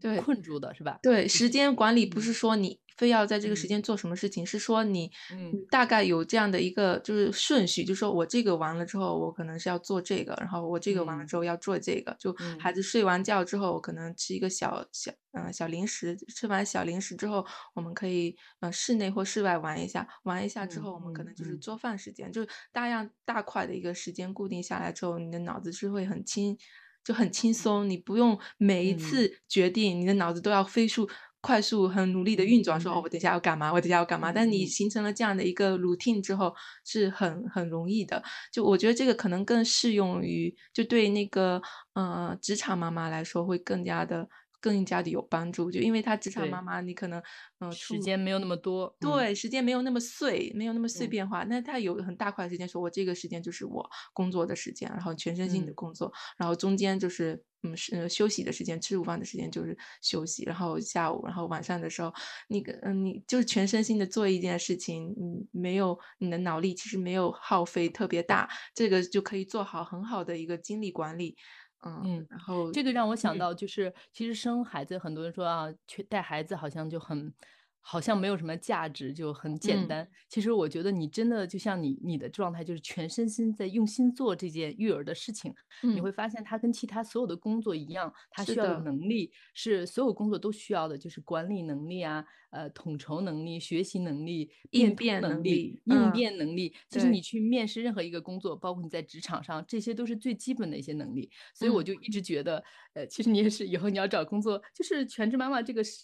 [0.04, 0.22] 对。
[0.24, 1.00] 困住的是吧？
[1.02, 2.22] 对，时间管理不嗯。
[2.22, 3.68] 是说你非要在这个时嗯。
[3.68, 5.64] 间做什么事情，是说你嗯。
[5.70, 11.26] 大概有这样的一个就是顺序，就说我这个完了之后，我可能是要做这个，然后我这个完了嗯。
[11.26, 12.16] 之后要做这个。
[12.18, 12.74] 就孩嗯。
[12.74, 17.44] 子睡完觉之后，我可能吃一个小小呃，小零食，吃完小零食之后，
[17.74, 21.64] 我们可以，呃，室内或室外玩一下，玩一下之嗯后，我们可能就是嗯嗯。
[21.64, 22.30] 做饭时间。
[22.32, 26.56] 就大样大块的一个时间固定下来之后，你的脑子是会很轻
[27.04, 28.94] 就很轻松，你不用每一嗯。
[28.94, 31.08] 次决定，你的脑子都要飞速
[31.40, 34.32] 快速很努力地嗯，运转，说，哦，我等一下要干嘛我等一下要干嘛。
[34.32, 34.74] 但你嗯嗯。
[34.74, 36.54] 形成了这样的一个 routine 之后，
[36.86, 38.22] 是很很容易的。
[38.52, 41.60] 就我觉得这个可能更适用于就对那个，
[41.92, 44.26] 呃，职场妈妈来说会更加地
[44.64, 45.70] 更加的有帮助。
[45.70, 46.62] 就因为她职场妈。
[46.62, 47.22] 妈，你可能，
[47.58, 49.28] 呃，时间没有那么多，嗯。
[49.28, 51.08] 对，时间没有那么碎没有那么碎嗯。
[51.08, 51.44] 片化。
[51.44, 55.74] 那她有很大块时间说我这个时间就是我工作的时间，然后全身心地嗯。
[55.74, 60.44] 工作，然后中间就是，嗯，是休息的时间，吃午饭的时间就是休息。
[60.44, 62.12] 然后下午然后晚上的时候，
[62.48, 71.36] 那个呃，你就是全身心的做一件事情，你没有你的脑力其实没有耗费特别大，这个就可以做好很好的一个精力管理。
[71.84, 73.38] 嗯，嗯，然后这个让我想嗯。
[73.38, 77.32] 到就是其实生孩子很多人说啊，去带孩子好像就很
[77.86, 80.08] 好像没有什么价值，就很简嗯单。
[80.28, 96.74] 其实我觉得你真的就像你你的状态，就是全身心在用心做这件育儿的事情，你嗯，会发现它跟其他所有的工作一样，它需要的，能力是所有工作都需要的，就是管理能力啊，呃，统筹能力、学习能力、应变能力、应嗯，变能力。
[96.88, 101.30] 其实你，去面试任何一个工作，包括你在职场上，这些都是最基本的一些能力。
[101.54, 102.64] 所以我嗯就一直觉得，
[102.94, 105.98] 呃，其实你也是以后你要找工作，就是全职妈妈这个是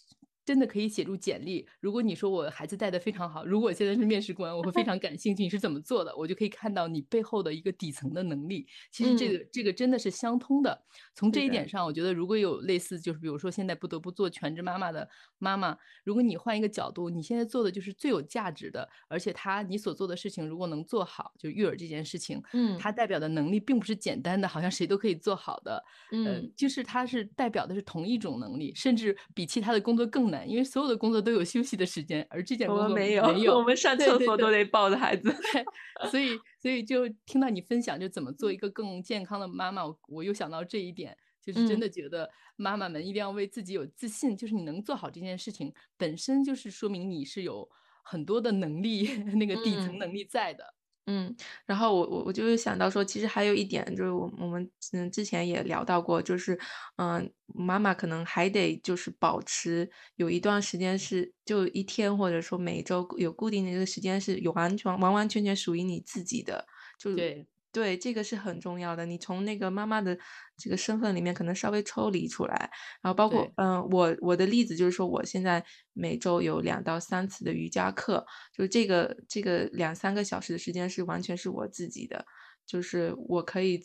[0.44, 1.66] 真的可以写入简历。
[1.80, 8.66] 如果你说我孩子带的非常好，如果现在是面试官，我会非常感兴趣你是怎么做的，我就可以看到你背后的一个底层的能力。
[8.90, 10.84] 其实这嗯，个这个真的是相通的。
[11.14, 25.82] 从，这一点上，我觉得如果有类似，就是比如说现在不得不做全职妈妈的妈妈，如果你换一个角度，你现在做的就是最有价值的，而且他你所做的事情如果能做好，就育儿这件事情，嗯它代表的能力并不是简单的，好像谁都可以做好的。
[26.24, 33.58] 呃，嗯，就是它是代表的是同一种能力，甚至比其他的工作更难，因为所有的工作都有休息的时间，而这件工作没有，没有。
[33.58, 33.96] 我们上。
[34.00, 35.30] 厕所都得抱着孩子。
[35.52, 35.64] 对，
[36.10, 47.68] 所以所以就听到你分享就怎么做一个更健康的妈妈，我我又想到这一点，就是真嗯的觉得妈妈们一定要为自己有自信，就是你能做好这件事情，本身就是说明你是有
[48.02, 49.06] 很多的能力，
[49.36, 49.98] 那个底层嗯。
[49.98, 50.64] 能力在的。
[50.64, 50.79] 嗯，
[51.10, 51.34] 嗯
[51.66, 56.58] 然后我我我就是想到说，其实还有一点就是我我们嗯之前也聊到过，就是
[56.96, 66.64] 嗯妈妈可能还得就是保持有一段时间是就一天或者说每周有固定的一个时间是有完全完完全全属于你自己的，
[66.98, 67.49] 就对。
[67.72, 69.06] 对这个是很重要的。
[69.06, 70.16] 你从那个妈妈的
[70.56, 72.70] 这个身份里面可能稍微抽离出来，
[73.02, 82.24] 然后包括嗯、呃我我的例子就是说，我现在每周有两到三次的瑜伽课，就是这个这个两三个小时的时间是完全是我自己的，
[82.66, 83.80] 就是我可以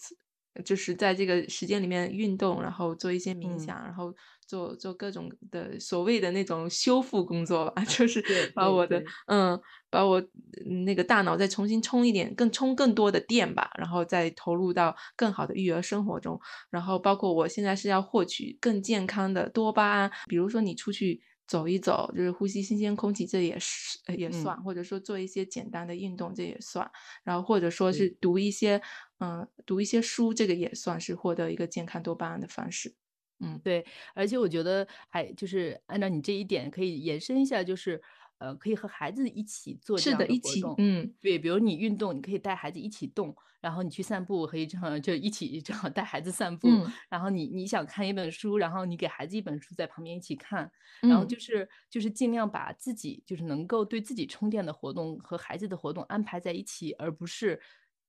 [0.63, 4.15] 就是在这个时间里面运动，然后做一些冥嗯，想，然后
[4.47, 8.23] 做做各种的所谓的那种修复工作吧， 就是
[8.53, 10.19] 把我的嗯，把我
[10.65, 16.39] 嗯那个大脑再重新充一点，更充更多的电吧，然后再投入到更好的育儿生活中。
[16.69, 26.89] 然后包括我现在是要获取更健康的多巴胺，比如说你出去走一走，就是呼吸新鲜空气，这也是呃也算，嗯，或者说做一些简单的运动，这也算。
[27.23, 28.15] 然后或者说是。
[28.21, 28.81] 读一些
[29.19, 32.95] 嗯读一些书，这个也算是获得一个健康多巴胺的方式。
[33.39, 38.01] 嗯，对，而且我觉得还就是按照你这一点可以延伸一下，就是
[38.37, 40.75] 呃，可以和孩子一起做这样的一起，活动。
[40.77, 46.67] 嗯对，比如你运动，你可以带孩子一起动，然后你去散步，可以正好就一起正好带孩子散步。
[46.69, 50.69] 嗯然后你你想看一本书，然后你给孩子一本书在旁边一起看，
[51.01, 57.59] 然后嗯就是就是尽量把自己就是能够对自己充电的活动和孩子的活动安排在一起，而不是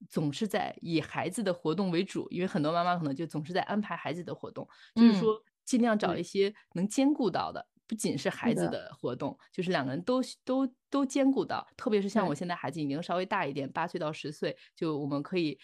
[0.09, 2.27] 总是在以孩子的活动为主。
[2.31, 11.67] 因为很多妈妈可能就总是在安排孩子的活动，就是嗯，说尽量找，一些能兼顾到的，不仅是孩子的活动，就是两个人都都都兼顾到。
[11.77, 15.59] 特别是像我，现在孩子已经稍微大一点八岁到十岁，就我们可以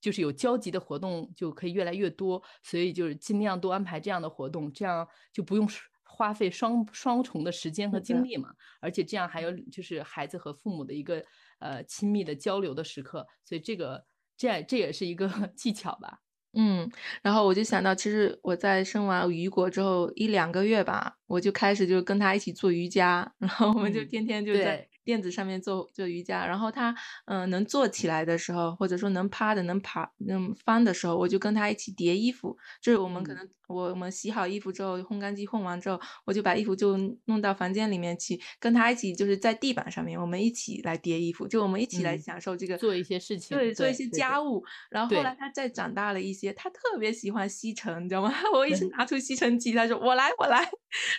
[0.00, 5.68] 就是有交集的活动就可以越来越多，所以就是尽量多安排这样的活动，这样就不用
[6.04, 7.98] 花费双双重的时间和。
[7.98, 8.54] 精力嘛。
[8.80, 11.24] 而且这样还有就是孩子和父母的一个，
[11.58, 14.04] 呃，亲密的交流的时刻，所以这个
[14.36, 16.18] 这样这也是一个 技巧吧。
[16.58, 16.90] 嗯，
[17.22, 26.44] 然后我就想到，其实我在生完雨果之后一两个月吧，我就开始就跟他一起做瑜伽，然后我们就嗯，天天就在对，垫子上面做做瑜伽。
[26.46, 26.90] 然后他，
[27.26, 32.58] 嗯，呃能坐起来的时候，或者说能趴的、能爬、能翻的时候，我就跟他一起叠衣服。
[32.82, 36.96] 就是我们可嗯，能我们洗好衣服之后，烘干机烘完之后，我就把衣服就
[37.26, 44.64] 弄到房间里面去，跟他一起就是在地板上面，我们一起来叠衣服，就我们一起来嗯，享受这个做一些事情，对，做一些家务。
[44.90, 48.32] 然后后来，他再长大了一些，他特别喜欢吸尘，你知道吗？
[48.54, 50.68] 我一直拿出吸尘器，他说：“我来，我来。”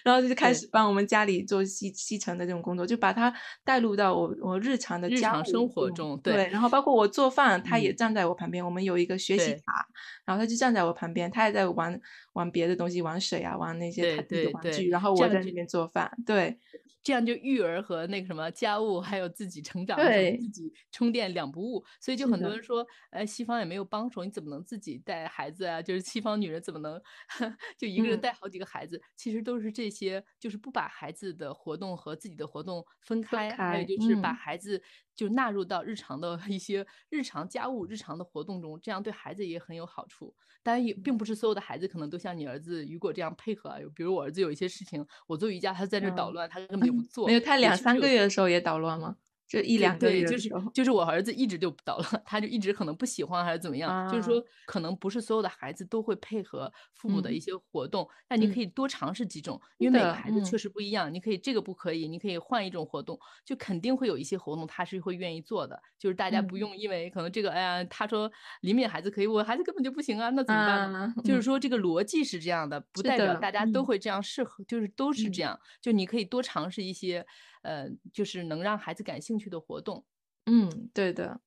[0.04, 3.32] 然后就开，始帮我们家里做吸吸尘的这种工作，就把他
[3.64, 5.67] 带入到我我日常的家日常生务。
[5.67, 9.87] 活中，对，对，然后包括我做饭，他也嗯，站在我旁边，我们有一个学习对，塔，
[10.26, 12.00] 然后他就站在我旁边，他也在玩
[12.34, 16.12] 玩别的东西，玩水啊，玩那些他对自己的对对，玩具，然后我在那边做饭。
[16.26, 16.60] 对，
[17.04, 21.84] 这样就育儿和那个什么家务，还有自己成长自己充电两不误。
[22.02, 25.82] 所以就，很多人说，呃，西方也没有帮手，你怎么能自己带孩子啊？
[25.82, 27.02] 就是西方女人怎么能
[27.78, 29.02] 就一个人嗯，带好几个孩子？
[29.16, 34.34] 其实都是这些，就是不把孩子的活动和自己的活动分开，还有就是把嗯。
[34.34, 34.82] 孩子
[35.18, 40.34] 就纳入到日常的一些日常家务、日常的活动中，这样对孩子也很有好处。
[40.63, 49.18] 当然也并不是所有的孩子可能都像你儿子雨果这样配合啊，比如我儿子有一些事情，我做瑜伽，他在那儿捣嗯，乱，他根本就不做没，有，他两三个月的时候也捣乱吗？
[49.48, 50.50] 这一两个对，就是。
[50.74, 57.41] 就是我儿子一直就捣乱，他就一直可能不喜欢还是怎么样，就是啊，说可能不是所有的孩子都会配合父母的一嗯。
[57.41, 60.58] 些活动，但你嗯，可以多尝试几种，因为每个，孩子确嗯。
[60.58, 68.32] 实不一样，你可以这个不可以，你可以换一种活动，就肯定会有一些活动他是会愿意做的，就是大家不嗯，用因为可能这个，哎呀，他说
[68.62, 70.91] 李敏孩子可以，我孩子根本就不行啊，那怎么办呢？
[70.93, 73.86] 啊，就是嗯，说这个逻辑是这样的，不代表，大家都嗯。
[73.86, 75.43] 会这样适合，就是都是这嗯。
[75.43, 77.26] 样，就你可以多尝试一些，
[77.64, 80.05] 呃，就是能让孩子感兴趣的活动。
[80.45, 81.41] 嗯，对的，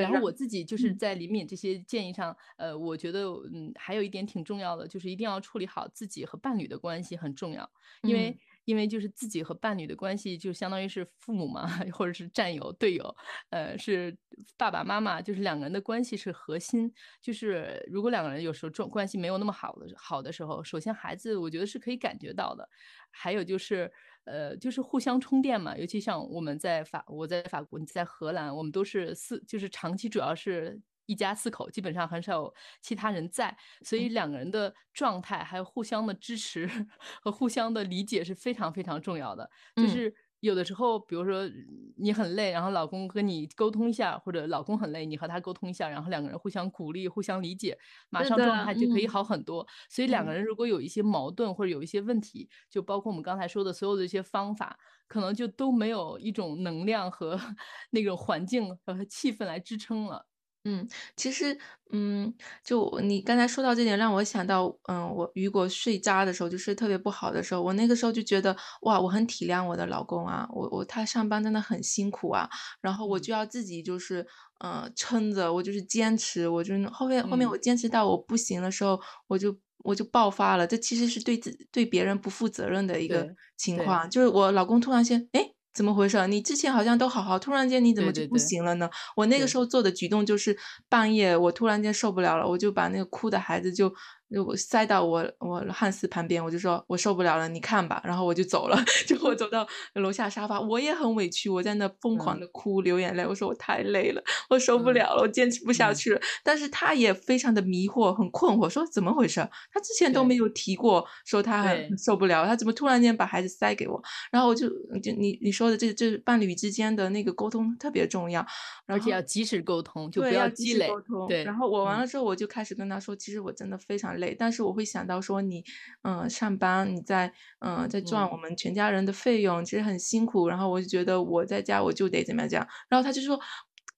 [0.00, 7.68] 然后我自己就是嗯在李敏这些建议上，呃，我觉得，嗯，还有一点挺重要的，就是一定要处理好自己和伴侣的关系很重要，
[8.04, 13.16] 因为嗯因为就是自己和伴侣的关系就相当于是父母嘛， 或者是战友、队友，
[13.50, 14.16] 呃，是
[14.56, 16.92] 爸爸妈妈，就是两个人的关系是核心。
[17.20, 22.68] 就是如果两个人有时候状关系没有那么好的好的时候，首先孩子我觉得是可以感觉到的，
[23.10, 23.90] 还有就是，
[24.24, 25.76] 呃，就是互相充电嘛。
[25.76, 36.68] 尤其像我们在法，我在法国，你在荷兰，我们都是四，就是长期主要是一家四口，基本上很少有其他人在，所以嗯两个人的状态还有互相的支持
[37.22, 39.50] 和互相的理解是非常非常重要的。
[39.76, 41.48] 就嗯，是有的时候，比如说
[41.96, 47.78] 你很累，然后老公跟你沟通一下，或者老公很累，你和他沟通一下，然后两个人互相鼓励、互相理解，
[48.10, 49.64] 马上状，态就可以嗯好很多。
[49.88, 50.34] 所以两个嗯。
[50.34, 54.76] 人如果有一些矛盾或者有一些问题，就包括我们刚才说的所有的一些方法，
[55.06, 57.38] 可能就都没有一种能量和
[57.92, 60.26] 那种环境和气氛来支撑了。
[60.64, 60.86] 嗯，
[61.16, 61.58] 其实，
[61.90, 62.32] 嗯，
[62.64, 72.48] 就你刚才说到这点，让我想到，嗯，我如果睡渣的时候，就睡特别不好的时候，我那个时候就觉得，哇，我很体谅我的老公啊，我我他上班真的很辛苦啊，
[72.80, 73.18] 然后我嗯。
[73.18, 74.24] 就要自己就是，
[74.60, 83.76] 呃，撑着，我就是坚持，我就后面后面嗯，我坚持到我不行的时候，我就我就爆发了，这其实是对自对别人不负责任的一个对情对。
[83.76, 85.52] 况，就是我老公突然间，哎。
[85.74, 88.90] 怎么回事你之前好像都好好，突然间你怎么就不对对对行了呢？
[89.16, 90.56] 我那个时，候做的举动就是
[90.88, 93.92] 半夜我突然间受不了了，我就把那个哭的孩子就
[94.32, 98.76] 就塞到我我汉斯旁边，我就说：“我受不了了，你看吧。”然后我就走了，
[99.06, 109.50] 就我走到楼下沙发，我也很委屈，我在那疯狂嗯的哭，流眼泪，我说：“我太累了，我受不嗯了了，我坚持不下嗯，去了。”但是他也非常的迷惑，很困惑，说：“怎么回事儿？
[109.72, 111.92] 他之前都没有提过说他很。
[111.98, 114.02] 受不了，他怎么突然间把孩子塞给我？”
[114.32, 114.68] 然后我就
[115.02, 118.44] 就你你说的这这伴侣之间的那个沟通特别重要，
[118.86, 120.88] 而且要及时沟通，就不，要积累。
[121.06, 121.28] 通。
[121.44, 125.62] 然，后我完嗯了之后，我就开始跟他说，其实我真的非常累，但是我会想到说你，
[126.02, 130.48] 嗯、上班，你在，嗯、在赚我嗯，们全家人的费用，其实很辛苦。
[130.48, 132.66] 然后我就觉得我在家我就得怎么样这样。
[132.88, 133.38] 然后他就说，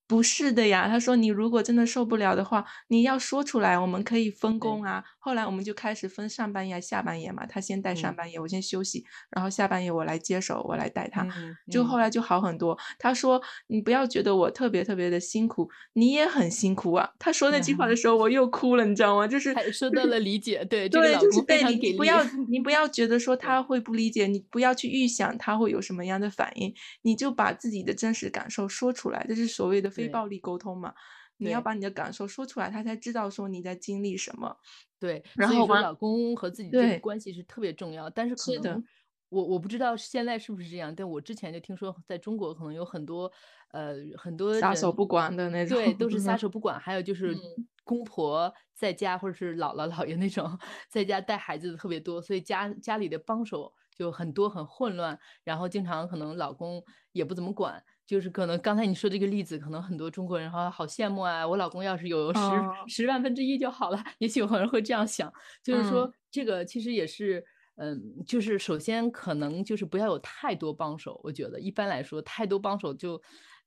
[0.06, 5.04] 不是的呀，他说你如果真的受不了的话，你要说出来，我们可以分工对，啊。
[5.24, 11.26] 后来我们就开始分上半夜、下半夜嘛，他先带上嗯半夜，我先休息，然后下半夜我来接手，我来带他。
[11.70, 12.76] 就后来就好很多。
[12.98, 19.26] 他说：“你不要觉得我特别特别的辛苦，你也很辛苦啊。”他说那句话的 时候我又哭了，你知道吗？
[19.26, 21.92] 就是还受到了 理解，对，这个对，就是对你常给力。
[21.92, 30.92] 你不要你不要觉得说 他会不理解，你不要去预想他会有什么样的反应，你就把自己的真实感受说出来，这是所谓的非暴力沟通嘛。
[31.38, 31.60] 你要。
[31.60, 34.54] 把你的感受说出来，他才知道说你在经历什么。
[34.98, 38.84] 对，然后说老公和自己这个，关系是特别重要，但是可能
[39.30, 43.32] 我我不知道现在是不是这样，但我之前就听说在中国可能有很多
[43.72, 45.78] 呃很多撒手不管的那种。
[45.78, 50.58] 对都是撒手不管，还有就是嗯，公婆在家或者是姥姥姥爷那种
[50.88, 57.82] 在家带孩子的特别多，所以家家里的帮手就很多很混乱，然后经常可能老公也不怎么管。
[58.06, 65.32] 就是可能刚才你说这个例子，可能很多中国人哈好羡慕啊，我老公要是有十哦，十万分之一就好了，也许有人会这样想。
[65.62, 67.44] 就是嗯，说这个其实也是，
[67.76, 73.16] 嗯，就是首先可能就是不要有太多帮手，我觉得一般来说太多帮手就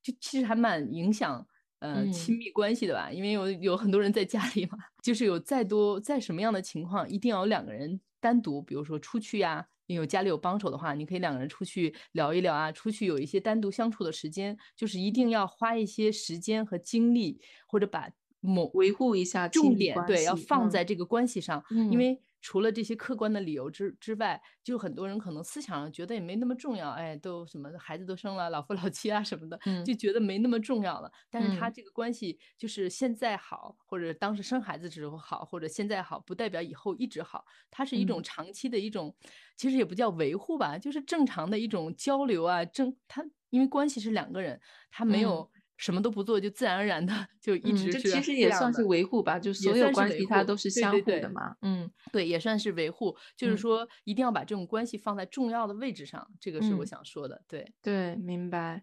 [0.02, 1.46] 就其实还蛮影响。
[1.80, 18.08] 呃，嗯，亲密关系的吧，因为有有很多人在家里嘛，就是有再多在什么样的情况，一定要有两个人单独，比如说出去呀，你有家里有帮手的话，你可以两个人出去聊一聊啊，出去有一些单独相处的时间，就是一定要花一些时间和精力，或者把
[18.40, 21.62] 某维护一下重点，对，要放在这个关系上。
[21.70, 31.10] 因嗯，为除了这些客观的理由之之外，就很多人可能思想上觉得也没那么重要，哎，都什么孩子都生了，老夫老妻啊什么的，嗯，就觉得没那么重要了。
[31.30, 37.44] 但是他嗯，这个关系就是现在好，或者当时生孩子时候好，或者现在好，不代表以后一直好。
[37.70, 39.16] 它是一种嗯，长期的一种，
[39.56, 42.64] 其实也不叫维护吧，就是正常的一种交流啊。
[42.64, 44.60] 正他因为关系是两个人，
[44.90, 48.82] 他没嗯，有什么都不做，就自然而然的 就一嗯，直是这其实也算是。
[48.84, 53.16] 维护吧，就所有关系它，都是相对对对，互的嘛，嗯，对，也算是维护。
[53.36, 57.72] 就是嗯，说一定要把这种关系放在重要的位置上，这个是我嗯，想说的，对。
[57.82, 58.82] 对，明白。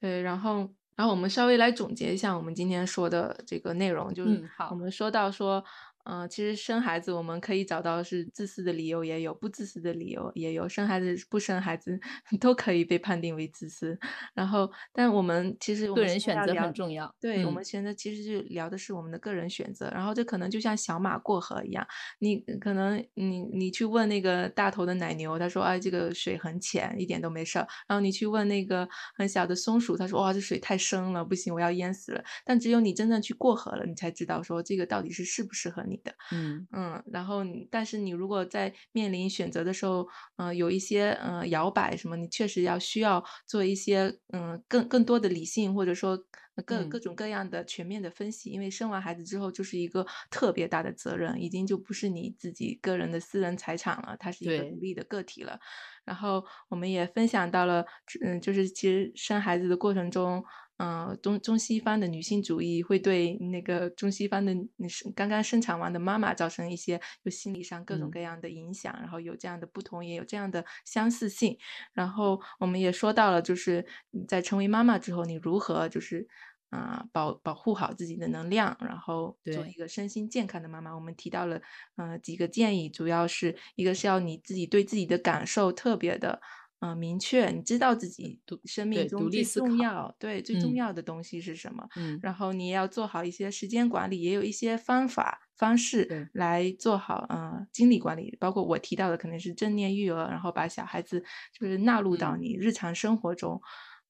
[0.00, 5.64] 对，然后然后我们稍微来总结一下我们今天说的这个内容，就是嗯好我们说到说。
[6.08, 11.98] 嗯，其实生孩子我们可以找到是自私的理由，也有不自私的理由，也有生孩子不生孩子
[12.40, 13.98] 都可以被判定为自私。
[14.34, 17.12] 然后，但我们其实我个人选择很重要。
[17.20, 21.84] 对，我嗯们选择其实就聊的是我们的个人选择，然后这可能就像小马过河一样，
[22.20, 27.66] 你可能你你去问那个大头的奶牛，他说哎这个水很浅，一点都没事儿。
[27.88, 32.22] 然后你去问那个很小的松鼠，他说哇这水太深了，不行我要淹死了。
[32.44, 36.14] 但只有你真正去过河了，你才知道说这个到底是适不适合你的。
[36.30, 46.12] 嗯嗯，然后你但是你如果在面临选择的时候，呃，有一些呃摇摆什么，你确实要需要做一些嗯更更多的理性，或者说
[46.56, 55.58] 呃各嗯各种各样的全面的分析，因为生完孩子之后就是一个特别大的责任，已经就不是你自己个人的私人财产了，它是一个独立的个体了。
[56.04, 57.84] 然后我们也分享到了，
[58.24, 60.44] 嗯，就是其实生孩子的过程中，
[60.78, 71.56] 嗯、中中西方的女性主义会对那个中西方的女生刚刚生产完的妈妈造成一些就心理上各种嗯各样的影响，然后有这样的不同，也有这样的相似性。
[71.92, 73.86] 然后我们也说到了，就是
[74.28, 76.28] 在成为妈妈之后，你如何就是。
[76.70, 80.92] 啊、保保护好自己的能量，然后做一个身心健康的妈妈。
[80.92, 81.62] 我们提到了，
[81.94, 86.42] 呃，几个建议，主要是一个是要你自己对自己的感受特别的，
[86.80, 91.88] 呃，明确，你知道自己生命中最重要，对，最重嗯要的东西是什么。
[91.96, 101.24] 嗯然后你也要做好一些时间管理，也有一些方法方式来做好呃精力管理，包括我提到的可能是正念育儿，然后把小孩子
[101.58, 103.60] 就是纳入到嗯你日常生活中。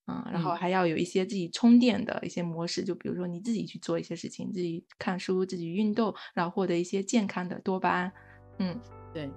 [0.09, 8.13] 嗯，然后嗯还要有一些自己充电的一些模式，就比如说你自己去做一些事情，自己看书、自己运动，然后获得一些健康的多巴胺。
[8.59, 8.81] 嗯，
[9.13, 9.29] 对。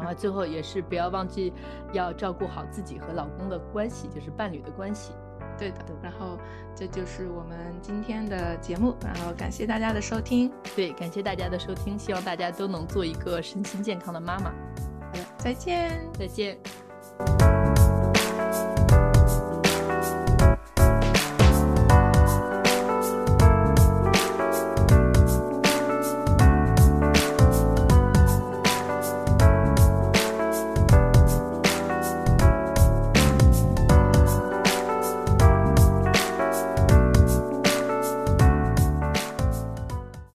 [0.00, 1.52] 然后最后也是不要忘记
[1.92, 5.12] 要照顾好自己和老公的关系，就是伴侣的关系。
[5.56, 5.78] 对的。
[6.02, 6.38] 然后
[6.74, 10.52] 这就是我们今天的节目，然后感谢大家的收听。
[10.74, 14.50] 对，感谢大家的收听，希望大家都能做一个身心健康的妈妈。
[14.50, 16.00] 好的，再见。
[16.18, 17.63] 再见。